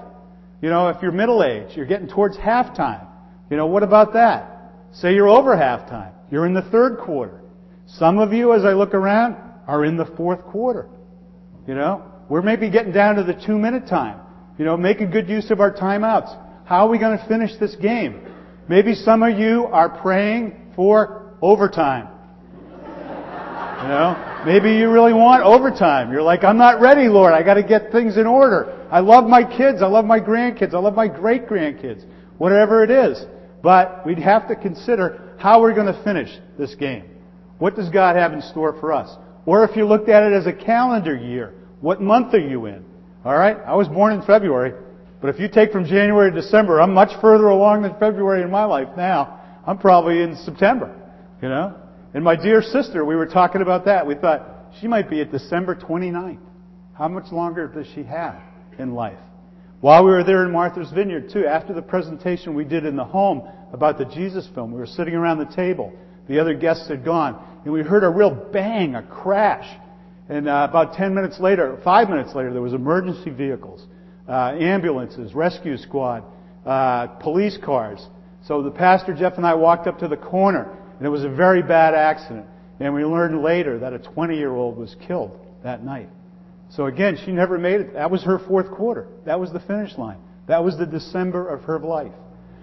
You 0.60 0.68
know, 0.68 0.88
if 0.88 1.00
you're 1.02 1.12
middle 1.12 1.42
aged, 1.42 1.76
you're 1.76 1.86
getting 1.86 2.08
towards 2.08 2.36
halftime. 2.36 3.06
You 3.48 3.56
know, 3.56 3.66
what 3.66 3.82
about 3.82 4.12
that? 4.14 4.72
Say 4.92 5.14
you're 5.14 5.28
over 5.28 5.56
halftime. 5.56 6.12
You're 6.30 6.46
in 6.46 6.54
the 6.54 6.62
third 6.62 6.98
quarter. 6.98 7.40
Some 7.86 8.18
of 8.18 8.32
you, 8.32 8.54
as 8.54 8.64
I 8.64 8.72
look 8.72 8.94
around, 8.94 9.36
are 9.66 9.84
in 9.84 9.96
the 9.96 10.06
fourth 10.16 10.42
quarter. 10.44 10.88
You 11.66 11.74
know, 11.74 12.04
we're 12.28 12.42
maybe 12.42 12.70
getting 12.70 12.92
down 12.92 13.16
to 13.16 13.24
the 13.24 13.34
two 13.34 13.58
minute 13.58 13.88
time. 13.88 14.20
You 14.58 14.64
know, 14.64 14.76
making 14.76 15.10
good 15.10 15.28
use 15.28 15.50
of 15.50 15.60
our 15.60 15.72
timeouts. 15.72 16.36
How 16.66 16.86
are 16.86 16.88
we 16.88 16.98
going 16.98 17.18
to 17.18 17.26
finish 17.26 17.50
this 17.58 17.74
game? 17.76 18.26
Maybe 18.68 18.94
some 18.94 19.22
of 19.22 19.38
you 19.38 19.64
are 19.66 19.88
praying 19.88 20.72
for 20.76 21.34
overtime. 21.42 22.08
You 23.82 23.88
know, 23.88 24.42
maybe 24.44 24.74
you 24.74 24.90
really 24.90 25.14
want 25.14 25.42
overtime. 25.42 26.12
You're 26.12 26.22
like, 26.22 26.44
I'm 26.44 26.58
not 26.58 26.80
ready, 26.80 27.08
Lord. 27.08 27.32
I 27.32 27.42
got 27.42 27.54
to 27.54 27.62
get 27.62 27.90
things 27.90 28.18
in 28.18 28.26
order. 28.26 28.86
I 28.92 29.00
love 29.00 29.24
my 29.24 29.42
kids. 29.42 29.80
I 29.82 29.86
love 29.86 30.04
my 30.04 30.20
grandkids. 30.20 30.74
I 30.74 30.78
love 30.78 30.94
my 30.94 31.08
great 31.08 31.46
grandkids. 31.46 32.04
Whatever 32.36 32.84
it 32.84 32.90
is. 32.90 33.24
But 33.62 34.04
we'd 34.06 34.18
have 34.18 34.48
to 34.48 34.56
consider 34.56 35.29
how 35.40 35.60
are 35.60 35.62
we're 35.62 35.74
going 35.74 35.92
to 35.92 36.04
finish 36.04 36.28
this 36.58 36.74
game. 36.74 37.04
What 37.58 37.74
does 37.74 37.88
God 37.88 38.16
have 38.16 38.34
in 38.34 38.42
store 38.42 38.78
for 38.78 38.92
us? 38.92 39.10
Or 39.46 39.64
if 39.64 39.74
you 39.74 39.86
looked 39.86 40.10
at 40.10 40.22
it 40.22 40.34
as 40.34 40.46
a 40.46 40.52
calendar 40.52 41.16
year, 41.16 41.54
what 41.80 42.02
month 42.02 42.34
are 42.34 42.38
you 42.38 42.66
in? 42.66 42.84
Alright? 43.24 43.56
I 43.66 43.74
was 43.74 43.88
born 43.88 44.12
in 44.12 44.22
February, 44.22 44.74
but 45.20 45.28
if 45.30 45.40
you 45.40 45.48
take 45.48 45.72
from 45.72 45.86
January 45.86 46.30
to 46.30 46.40
December, 46.40 46.80
I'm 46.80 46.92
much 46.92 47.18
further 47.22 47.48
along 47.48 47.82
than 47.82 47.98
February 47.98 48.42
in 48.42 48.50
my 48.50 48.64
life 48.64 48.88
now. 48.98 49.40
I'm 49.66 49.78
probably 49.78 50.22
in 50.22 50.36
September. 50.36 50.94
You 51.40 51.48
know? 51.48 51.74
And 52.12 52.22
my 52.22 52.36
dear 52.36 52.60
sister, 52.60 53.04
we 53.04 53.16
were 53.16 53.26
talking 53.26 53.62
about 53.62 53.86
that. 53.86 54.06
We 54.06 54.16
thought, 54.16 54.46
she 54.80 54.88
might 54.88 55.08
be 55.08 55.22
at 55.22 55.32
December 55.32 55.74
29th. 55.74 56.38
How 56.92 57.08
much 57.08 57.32
longer 57.32 57.66
does 57.66 57.86
she 57.94 58.02
have 58.02 58.42
in 58.78 58.94
life? 58.94 59.18
While 59.80 60.04
we 60.04 60.10
were 60.10 60.24
there 60.24 60.44
in 60.44 60.52
Martha's 60.52 60.90
Vineyard, 60.90 61.30
too, 61.32 61.46
after 61.46 61.72
the 61.72 61.80
presentation 61.80 62.54
we 62.54 62.64
did 62.64 62.84
in 62.84 62.96
the 62.96 63.04
home 63.04 63.48
about 63.72 63.96
the 63.96 64.04
Jesus 64.04 64.46
film, 64.54 64.72
we 64.72 64.78
were 64.78 64.86
sitting 64.86 65.14
around 65.14 65.38
the 65.38 65.56
table. 65.56 65.90
The 66.28 66.38
other 66.38 66.52
guests 66.52 66.86
had 66.88 67.02
gone, 67.02 67.42
and 67.64 67.72
we 67.72 67.82
heard 67.82 68.04
a 68.04 68.10
real 68.10 68.30
bang, 68.30 68.94
a 68.94 69.02
crash. 69.02 69.66
And 70.28 70.48
uh, 70.48 70.66
about 70.68 70.94
10 70.94 71.14
minutes 71.14 71.40
later, 71.40 71.80
5 71.82 72.10
minutes 72.10 72.34
later, 72.34 72.52
there 72.52 72.60
was 72.60 72.74
emergency 72.74 73.30
vehicles, 73.30 73.86
uh, 74.28 74.52
ambulances, 74.60 75.34
rescue 75.34 75.78
squad, 75.78 76.24
uh, 76.66 77.06
police 77.06 77.56
cars. 77.56 78.06
So 78.46 78.62
the 78.62 78.70
pastor 78.70 79.14
Jeff 79.14 79.38
and 79.38 79.46
I 79.46 79.54
walked 79.54 79.86
up 79.86 79.98
to 80.00 80.08
the 80.08 80.16
corner, 80.16 80.76
and 80.98 81.06
it 81.06 81.10
was 81.10 81.24
a 81.24 81.30
very 81.30 81.62
bad 81.62 81.94
accident. 81.94 82.44
And 82.80 82.94
we 82.94 83.04
learned 83.04 83.42
later 83.42 83.78
that 83.78 83.94
a 83.94 83.98
20 83.98 84.36
year 84.36 84.54
old 84.54 84.76
was 84.76 84.94
killed 85.06 85.38
that 85.62 85.82
night. 85.82 86.10
So 86.70 86.86
again, 86.86 87.18
she 87.24 87.32
never 87.32 87.58
made 87.58 87.80
it. 87.80 87.94
That 87.94 88.10
was 88.10 88.22
her 88.24 88.38
fourth 88.38 88.70
quarter. 88.70 89.08
That 89.26 89.40
was 89.40 89.52
the 89.52 89.60
finish 89.60 89.96
line. 89.98 90.18
That 90.46 90.62
was 90.62 90.78
the 90.78 90.86
December 90.86 91.48
of 91.48 91.62
her 91.64 91.78
life. 91.78 92.12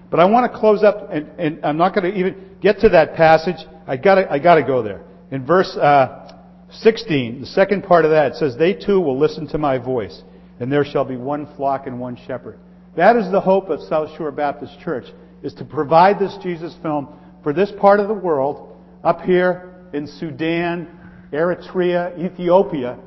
But 0.09 0.19
I 0.19 0.25
want 0.25 0.51
to 0.51 0.57
close 0.57 0.83
up, 0.83 1.09
and, 1.11 1.27
and 1.37 1.65
I'm 1.65 1.77
not 1.77 1.93
going 1.93 2.11
to 2.11 2.17
even 2.17 2.57
get 2.61 2.79
to 2.79 2.89
that 2.89 3.15
passage. 3.15 3.57
I 3.85 3.97
got 3.97 4.17
I 4.31 4.39
got 4.39 4.55
to 4.55 4.63
go 4.63 4.81
there. 4.81 5.03
In 5.31 5.45
verse 5.45 5.75
uh, 5.75 6.33
16, 6.71 7.41
the 7.41 7.47
second 7.47 7.83
part 7.83 8.05
of 8.05 8.11
that 8.11 8.35
says, 8.35 8.55
"They 8.57 8.73
too 8.73 9.01
will 9.01 9.19
listen 9.19 9.47
to 9.49 9.57
my 9.57 9.77
voice, 9.77 10.21
and 10.59 10.71
there 10.71 10.85
shall 10.85 11.03
be 11.03 11.17
one 11.17 11.45
flock 11.57 11.87
and 11.87 11.99
one 11.99 12.17
shepherd." 12.27 12.59
That 12.95 13.17
is 13.17 13.29
the 13.31 13.41
hope 13.41 13.69
of 13.69 13.81
South 13.81 14.17
Shore 14.17 14.31
Baptist 14.31 14.79
Church: 14.79 15.05
is 15.43 15.53
to 15.55 15.65
provide 15.65 16.19
this 16.19 16.37
Jesus 16.41 16.73
film 16.81 17.09
for 17.43 17.51
this 17.51 17.71
part 17.79 17.99
of 17.99 18.07
the 18.07 18.13
world, 18.13 18.77
up 19.03 19.21
here 19.21 19.73
in 19.93 20.07
Sudan, 20.07 20.87
Eritrea, 21.31 22.17
Ethiopia, 22.17 22.97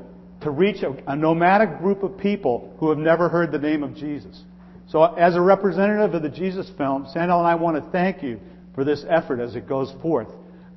to 0.42 0.50
reach 0.50 0.82
a, 0.82 0.94
a 1.06 1.16
nomadic 1.16 1.78
group 1.78 2.02
of 2.02 2.18
people 2.18 2.74
who 2.78 2.88
have 2.88 2.98
never 2.98 3.28
heard 3.28 3.52
the 3.52 3.58
name 3.58 3.82
of 3.82 3.94
Jesus. 3.94 4.42
So, 4.88 5.04
as 5.04 5.36
a 5.36 5.40
representative 5.40 6.14
of 6.14 6.22
the 6.22 6.28
Jesus 6.28 6.70
film, 6.76 7.06
Sandal 7.12 7.38
and 7.38 7.46
I 7.46 7.54
want 7.54 7.82
to 7.82 7.90
thank 7.90 8.22
you 8.22 8.40
for 8.74 8.84
this 8.84 9.04
effort 9.08 9.40
as 9.40 9.54
it 9.54 9.68
goes 9.68 9.92
forth. 10.02 10.28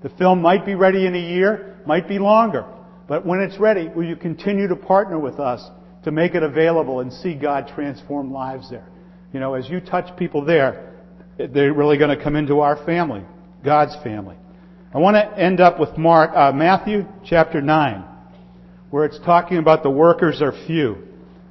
The 0.03 0.09
film 0.09 0.41
might 0.41 0.65
be 0.65 0.75
ready 0.75 1.05
in 1.05 1.15
a 1.15 1.19
year, 1.19 1.79
might 1.85 2.07
be 2.07 2.19
longer, 2.19 2.65
but 3.07 3.25
when 3.25 3.39
it's 3.39 3.57
ready, 3.57 3.87
will 3.87 4.05
you 4.05 4.15
continue 4.15 4.67
to 4.67 4.75
partner 4.75 5.17
with 5.17 5.39
us 5.39 5.67
to 6.03 6.11
make 6.11 6.35
it 6.35 6.43
available 6.43 6.99
and 6.99 7.11
see 7.11 7.33
God 7.33 7.71
transform 7.73 8.31
lives 8.31 8.69
there? 8.69 8.87
You 9.33 9.39
know, 9.39 9.55
as 9.55 9.67
you 9.69 9.79
touch 9.79 10.15
people 10.17 10.45
there, 10.45 10.93
they're 11.37 11.73
really 11.73 11.97
going 11.97 12.15
to 12.15 12.23
come 12.23 12.35
into 12.35 12.59
our 12.59 12.85
family, 12.85 13.23
God's 13.63 13.95
family. 14.03 14.35
I 14.93 14.99
want 14.99 15.15
to 15.15 15.41
end 15.41 15.59
up 15.59 15.79
with 15.79 15.97
Mark, 15.97 16.31
uh, 16.35 16.51
Matthew 16.51 17.07
chapter 17.25 17.61
9, 17.61 18.03
where 18.93 19.05
it's 19.05 19.17
talking 19.25 19.57
about 19.57 19.81
the 19.81 19.89
workers 19.89 20.39
are 20.39 20.53
few. 20.67 20.95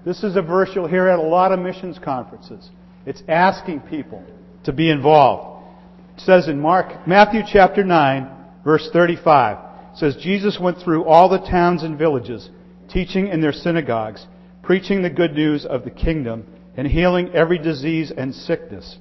This 0.04 0.22
is 0.22 0.36
a 0.36 0.42
verse 0.42 0.68
you'll 0.76 0.86
hear 0.86 1.08
at 1.08 1.18
a 1.18 1.22
lot 1.22 1.50
of 1.50 1.58
missions 1.58 1.98
conferences. 1.98 2.70
It's 3.04 3.24
asking 3.26 3.80
people 3.80 4.24
to 4.62 4.72
be 4.72 4.88
involved. 4.88 5.66
It 6.14 6.20
says 6.20 6.46
in 6.46 6.60
Mark, 6.60 7.04
Matthew 7.04 7.40
chapter 7.52 7.82
9, 7.82 8.30
verse 8.62 8.88
35, 8.92 9.58
says, 9.96 10.14
Jesus 10.22 10.60
went 10.62 10.78
through 10.78 11.02
all 11.02 11.28
the 11.28 11.40
towns 11.40 11.82
and 11.82 11.98
villages, 11.98 12.48
teaching 12.88 13.26
in 13.26 13.40
their 13.40 13.52
synagogues, 13.52 14.24
preaching 14.62 15.02
the 15.02 15.10
good 15.10 15.32
news 15.32 15.66
of 15.66 15.82
the 15.82 15.90
kingdom, 15.90 16.46
and 16.76 16.86
healing 16.86 17.28
every 17.34 17.58
disease 17.58 18.12
and 18.16 18.32
sickness. 18.32 18.98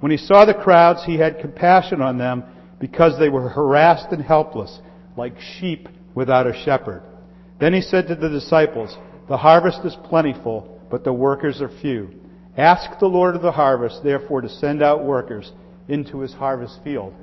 When 0.00 0.10
he 0.10 0.16
saw 0.16 0.46
the 0.46 0.54
crowds, 0.54 1.04
he 1.04 1.18
had 1.18 1.40
compassion 1.40 2.00
on 2.00 2.16
them 2.16 2.42
because 2.80 3.18
they 3.18 3.28
were 3.28 3.50
harassed 3.50 4.12
and 4.12 4.22
helpless, 4.22 4.80
like 5.14 5.34
sheep 5.60 5.90
without 6.14 6.46
a 6.46 6.58
shepherd. 6.64 7.02
Then 7.62 7.74
he 7.74 7.80
said 7.80 8.08
to 8.08 8.16
the 8.16 8.28
disciples, 8.28 8.98
the 9.28 9.36
harvest 9.36 9.84
is 9.84 9.96
plentiful, 10.02 10.80
but 10.90 11.04
the 11.04 11.12
workers 11.12 11.62
are 11.62 11.70
few. 11.80 12.10
Ask 12.56 12.98
the 12.98 13.06
Lord 13.06 13.36
of 13.36 13.42
the 13.42 13.52
harvest, 13.52 14.02
therefore, 14.02 14.40
to 14.40 14.48
send 14.48 14.82
out 14.82 15.04
workers 15.04 15.52
into 15.86 16.18
his 16.18 16.32
harvest 16.32 16.80
field. 16.82 17.14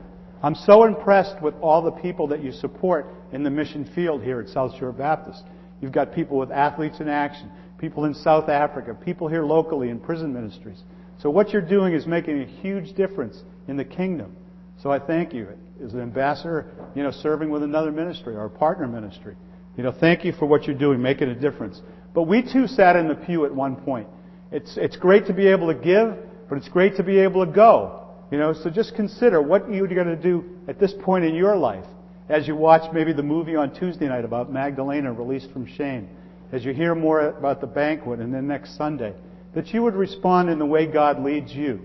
I'm 0.41 0.55
so 0.55 0.85
impressed 0.85 1.41
with 1.41 1.55
all 1.59 1.81
the 1.81 1.91
people 1.91 2.25
that 2.27 2.41
you 2.41 2.53
support 2.53 3.07
in 3.33 3.43
the 3.43 3.49
mission 3.49 3.83
field 3.93 4.23
here 4.23 4.39
at 4.39 4.47
South 4.47 4.79
Shore 4.79 4.93
Baptist. 4.93 5.43
You've 5.81 5.91
got 5.91 6.15
people 6.15 6.37
with 6.37 6.51
Athletes 6.51 7.01
in 7.01 7.09
Action, 7.09 7.51
people 7.77 8.05
in 8.05 8.13
South 8.13 8.47
Africa, 8.47 8.93
people 8.93 9.27
here 9.27 9.43
locally 9.43 9.89
in 9.89 9.99
prison 9.99 10.33
ministries. 10.33 10.83
So 11.21 11.29
what 11.29 11.49
you're 11.49 11.61
doing 11.61 11.93
is 11.93 12.07
making 12.07 12.41
a 12.41 12.45
huge 12.45 12.95
difference 12.95 13.43
in 13.67 13.75
the 13.75 13.83
kingdom. 13.83 14.37
So 14.81 14.89
I 14.89 14.99
thank 14.99 15.33
you 15.33 15.49
as 15.83 15.91
an 15.91 15.99
ambassador, 15.99 16.71
you 16.95 17.03
know, 17.03 17.11
serving 17.11 17.49
with 17.49 17.61
another 17.61 17.91
ministry 17.91 18.37
or 18.37 18.45
a 18.45 18.49
partner 18.49 18.87
ministry. 18.87 19.35
You 19.79 19.83
know, 19.83 19.93
thank 19.97 20.25
you 20.25 20.33
for 20.33 20.45
what 20.45 20.67
you're 20.67 20.77
doing, 20.77 21.01
making 21.01 21.29
a 21.29 21.33
difference. 21.33 21.81
But 22.13 22.23
we 22.23 22.41
too 22.41 22.67
sat 22.67 22.97
in 22.97 23.07
the 23.07 23.15
pew 23.15 23.45
at 23.45 23.55
one 23.55 23.77
point. 23.77 24.09
It's, 24.51 24.75
it's 24.75 24.97
great 24.97 25.25
to 25.27 25.33
be 25.33 25.47
able 25.47 25.67
to 25.67 25.73
give, 25.73 26.17
but 26.49 26.57
it's 26.57 26.67
great 26.67 26.97
to 26.97 27.03
be 27.03 27.17
able 27.17 27.45
to 27.45 27.49
go. 27.49 28.09
You 28.29 28.39
know, 28.39 28.51
so 28.51 28.69
just 28.69 28.93
consider 28.93 29.41
what 29.41 29.71
you're 29.71 29.87
going 29.87 30.07
to 30.07 30.21
do 30.21 30.43
at 30.67 30.81
this 30.81 30.93
point 31.01 31.23
in 31.23 31.33
your 31.33 31.55
life 31.55 31.85
as 32.27 32.45
you 32.45 32.57
watch 32.57 32.91
maybe 32.91 33.13
the 33.13 33.23
movie 33.23 33.55
on 33.55 33.73
Tuesday 33.73 34.09
night 34.09 34.25
about 34.25 34.51
Magdalena 34.51 35.13
released 35.13 35.49
from 35.51 35.65
shame, 35.65 36.09
as 36.51 36.65
you 36.65 36.73
hear 36.73 36.93
more 36.93 37.29
about 37.29 37.61
the 37.61 37.67
banquet 37.67 38.19
and 38.19 38.33
then 38.33 38.47
next 38.47 38.75
Sunday, 38.75 39.13
that 39.55 39.67
you 39.67 39.81
would 39.81 39.95
respond 39.95 40.49
in 40.49 40.59
the 40.59 40.65
way 40.65 40.87
God 40.87 41.23
leads 41.23 41.53
you 41.53 41.79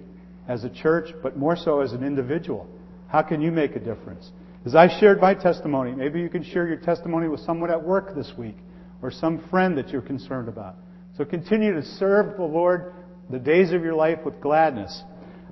as 0.48 0.64
a 0.64 0.68
church, 0.68 1.10
but 1.22 1.36
more 1.36 1.54
so 1.54 1.78
as 1.78 1.92
an 1.92 2.02
individual. 2.02 2.66
How 3.06 3.22
can 3.22 3.40
you 3.40 3.52
make 3.52 3.76
a 3.76 3.78
difference? 3.78 4.32
As 4.66 4.74
I 4.74 4.88
shared 4.98 5.20
my 5.20 5.34
testimony, 5.34 5.92
maybe 5.92 6.20
you 6.20 6.30
can 6.30 6.42
share 6.42 6.66
your 6.66 6.78
testimony 6.78 7.28
with 7.28 7.40
someone 7.40 7.70
at 7.70 7.82
work 7.82 8.14
this 8.14 8.32
week 8.38 8.56
or 9.02 9.10
some 9.10 9.46
friend 9.50 9.76
that 9.76 9.90
you're 9.90 10.00
concerned 10.00 10.48
about. 10.48 10.76
So 11.18 11.24
continue 11.26 11.74
to 11.74 11.84
serve 11.84 12.36
the 12.36 12.44
Lord 12.44 12.94
the 13.28 13.38
days 13.38 13.72
of 13.72 13.82
your 13.82 13.94
life 13.94 14.20
with 14.24 14.40
gladness. 14.40 15.02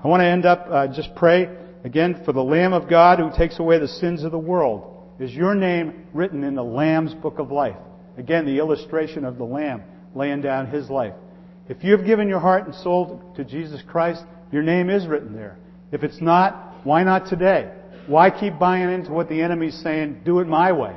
I 0.02 0.08
want 0.08 0.22
to 0.22 0.26
end 0.26 0.46
up, 0.46 0.66
uh, 0.68 0.86
just 0.88 1.14
pray 1.14 1.54
again 1.84 2.22
for 2.24 2.32
the 2.32 2.42
Lamb 2.42 2.72
of 2.72 2.88
God 2.88 3.18
who 3.18 3.30
takes 3.36 3.58
away 3.58 3.78
the 3.78 3.86
sins 3.86 4.24
of 4.24 4.32
the 4.32 4.38
world. 4.38 4.88
Is 5.20 5.32
your 5.32 5.54
name 5.54 6.06
written 6.14 6.42
in 6.42 6.54
the 6.54 6.64
Lamb's 6.64 7.12
book 7.14 7.38
of 7.38 7.52
life? 7.52 7.76
Again, 8.16 8.46
the 8.46 8.58
illustration 8.58 9.26
of 9.26 9.36
the 9.36 9.44
Lamb 9.44 9.82
laying 10.14 10.40
down 10.40 10.68
his 10.68 10.88
life. 10.88 11.14
If 11.68 11.84
you 11.84 11.96
have 11.96 12.06
given 12.06 12.28
your 12.28 12.40
heart 12.40 12.64
and 12.64 12.74
soul 12.74 13.32
to 13.36 13.44
Jesus 13.44 13.82
Christ, 13.86 14.24
your 14.50 14.62
name 14.62 14.88
is 14.88 15.06
written 15.06 15.34
there. 15.34 15.58
If 15.92 16.02
it's 16.02 16.20
not, 16.20 16.80
why 16.84 17.04
not 17.04 17.26
today? 17.26 17.70
Why 18.06 18.30
keep 18.30 18.58
buying 18.58 18.90
into 18.90 19.12
what 19.12 19.28
the 19.28 19.40
enemy's 19.40 19.80
saying, 19.82 20.22
do 20.24 20.40
it 20.40 20.48
my 20.48 20.72
way? 20.72 20.94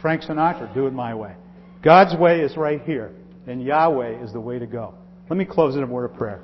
Frank 0.00 0.22
Sinatra, 0.22 0.72
do 0.74 0.86
it 0.86 0.92
my 0.92 1.14
way. 1.14 1.34
God's 1.82 2.16
way 2.18 2.40
is 2.40 2.56
right 2.56 2.80
here, 2.82 3.12
and 3.46 3.62
Yahweh 3.62 4.22
is 4.22 4.32
the 4.32 4.40
way 4.40 4.58
to 4.58 4.66
go. 4.66 4.94
Let 5.28 5.36
me 5.36 5.44
close 5.44 5.76
in 5.76 5.82
a 5.82 5.86
word 5.86 6.10
of 6.10 6.16
prayer. 6.16 6.42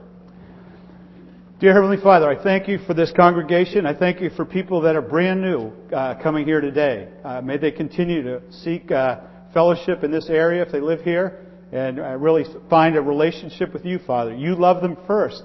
Dear 1.61 1.75
Heavenly 1.75 1.99
Father, 1.99 2.27
I 2.27 2.43
thank 2.43 2.69
you 2.69 2.79
for 2.87 2.95
this 2.95 3.13
congregation. 3.15 3.85
I 3.85 3.95
thank 3.95 4.21
you 4.21 4.31
for 4.31 4.47
people 4.47 4.81
that 4.81 4.97
are 4.97 5.03
brand 5.03 5.43
new 5.43 5.71
uh, 5.95 6.15
coming 6.23 6.47
here 6.47 6.63
today. 6.63 7.09
Uh, 7.23 7.43
may 7.43 7.59
they 7.59 7.71
continue 7.71 8.23
to 8.23 8.41
seek 8.51 8.91
uh, 8.91 9.21
fellowship 9.53 10.03
in 10.03 10.11
this 10.11 10.31
area 10.31 10.63
if 10.63 10.73
they 10.73 10.81
live 10.81 11.03
here 11.03 11.47
and 11.71 12.01
uh, 12.01 12.17
really 12.17 12.45
find 12.69 12.97
a 12.97 13.03
relationship 13.03 13.75
with 13.75 13.85
you, 13.85 13.99
Father. 14.07 14.35
You 14.35 14.55
love 14.55 14.81
them 14.81 14.97
first. 15.07 15.43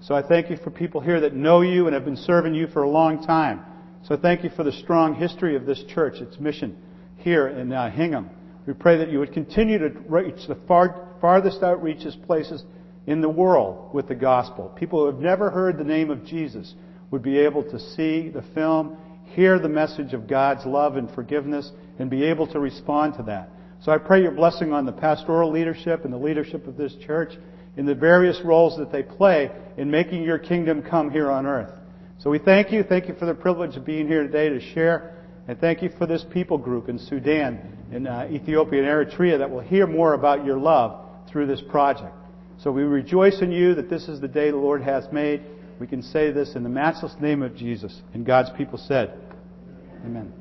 So 0.00 0.14
I 0.14 0.26
thank 0.26 0.48
you 0.48 0.56
for 0.56 0.70
people 0.70 1.02
here 1.02 1.20
that 1.20 1.34
know 1.34 1.60
you 1.60 1.86
and 1.86 1.94
have 1.94 2.04
been 2.04 2.16
serving 2.16 2.54
you 2.54 2.68
for 2.68 2.82
a 2.82 2.88
long 2.88 3.22
time. 3.22 3.60
So 4.04 4.16
thank 4.16 4.44
you 4.44 4.50
for 4.50 4.64
the 4.64 4.72
strong 4.72 5.14
history 5.14 5.56
of 5.56 5.66
this 5.66 5.82
church, 5.84 6.20
its 6.20 6.38
mission 6.38 6.76
here 7.18 7.48
in 7.48 7.72
uh, 7.72 7.90
Hingham. 7.90 8.30
We 8.66 8.72
pray 8.74 8.98
that 8.98 9.10
you 9.10 9.18
would 9.18 9.32
continue 9.32 9.78
to 9.78 9.90
reach 10.08 10.46
the 10.46 10.58
far, 10.66 11.08
farthest 11.20 11.60
outreaches 11.62 12.20
places 12.26 12.64
in 13.06 13.20
the 13.20 13.28
world 13.28 13.94
with 13.94 14.08
the 14.08 14.14
gospel. 14.14 14.72
People 14.76 15.00
who 15.00 15.06
have 15.06 15.20
never 15.20 15.50
heard 15.50 15.78
the 15.78 15.84
name 15.84 16.10
of 16.10 16.24
Jesus 16.24 16.74
would 17.10 17.22
be 17.22 17.38
able 17.38 17.62
to 17.64 17.78
see 17.80 18.28
the 18.28 18.44
film, 18.54 18.96
hear 19.24 19.58
the 19.58 19.68
message 19.68 20.12
of 20.12 20.28
God's 20.28 20.66
love 20.66 20.96
and 20.96 21.10
forgiveness, 21.10 21.70
and 21.98 22.10
be 22.10 22.24
able 22.24 22.46
to 22.48 22.60
respond 22.60 23.14
to 23.16 23.22
that. 23.24 23.50
So 23.80 23.92
I 23.92 23.98
pray 23.98 24.22
your 24.22 24.32
blessing 24.32 24.72
on 24.72 24.86
the 24.86 24.92
pastoral 24.92 25.50
leadership 25.50 26.04
and 26.04 26.12
the 26.12 26.18
leadership 26.18 26.66
of 26.66 26.76
this 26.76 26.94
church 26.96 27.32
in 27.76 27.86
the 27.86 27.94
various 27.94 28.40
roles 28.44 28.76
that 28.76 28.90
they 28.90 29.02
play 29.02 29.50
in 29.76 29.90
making 29.90 30.24
your 30.24 30.38
kingdom 30.38 30.82
come 30.82 31.10
here 31.10 31.30
on 31.30 31.46
earth. 31.46 31.72
So 32.20 32.30
we 32.30 32.40
thank 32.40 32.72
you. 32.72 32.82
Thank 32.82 33.06
you 33.06 33.14
for 33.14 33.26
the 33.26 33.34
privilege 33.34 33.76
of 33.76 33.84
being 33.84 34.08
here 34.08 34.24
today 34.24 34.48
to 34.48 34.60
share. 34.60 35.14
And 35.46 35.58
thank 35.60 35.82
you 35.82 35.90
for 35.96 36.06
this 36.06 36.24
people 36.30 36.58
group 36.58 36.88
in 36.88 36.98
Sudan, 36.98 37.86
in 37.92 38.06
uh, 38.06 38.28
Ethiopia, 38.30 38.80
and 38.80 38.88
Eritrea 38.88 39.38
that 39.38 39.48
will 39.48 39.60
hear 39.60 39.86
more 39.86 40.14
about 40.14 40.44
your 40.44 40.58
love 40.58 41.06
through 41.30 41.46
this 41.46 41.62
project. 41.70 42.14
So 42.58 42.72
we 42.72 42.82
rejoice 42.82 43.40
in 43.40 43.52
you 43.52 43.76
that 43.76 43.88
this 43.88 44.08
is 44.08 44.20
the 44.20 44.28
day 44.28 44.50
the 44.50 44.56
Lord 44.56 44.82
has 44.82 45.04
made. 45.12 45.42
We 45.78 45.86
can 45.86 46.02
say 46.02 46.32
this 46.32 46.56
in 46.56 46.64
the 46.64 46.68
matchless 46.68 47.14
name 47.20 47.42
of 47.42 47.54
Jesus. 47.54 48.02
And 48.12 48.26
God's 48.26 48.50
people 48.56 48.78
said, 48.78 49.16
Amen. 50.04 50.32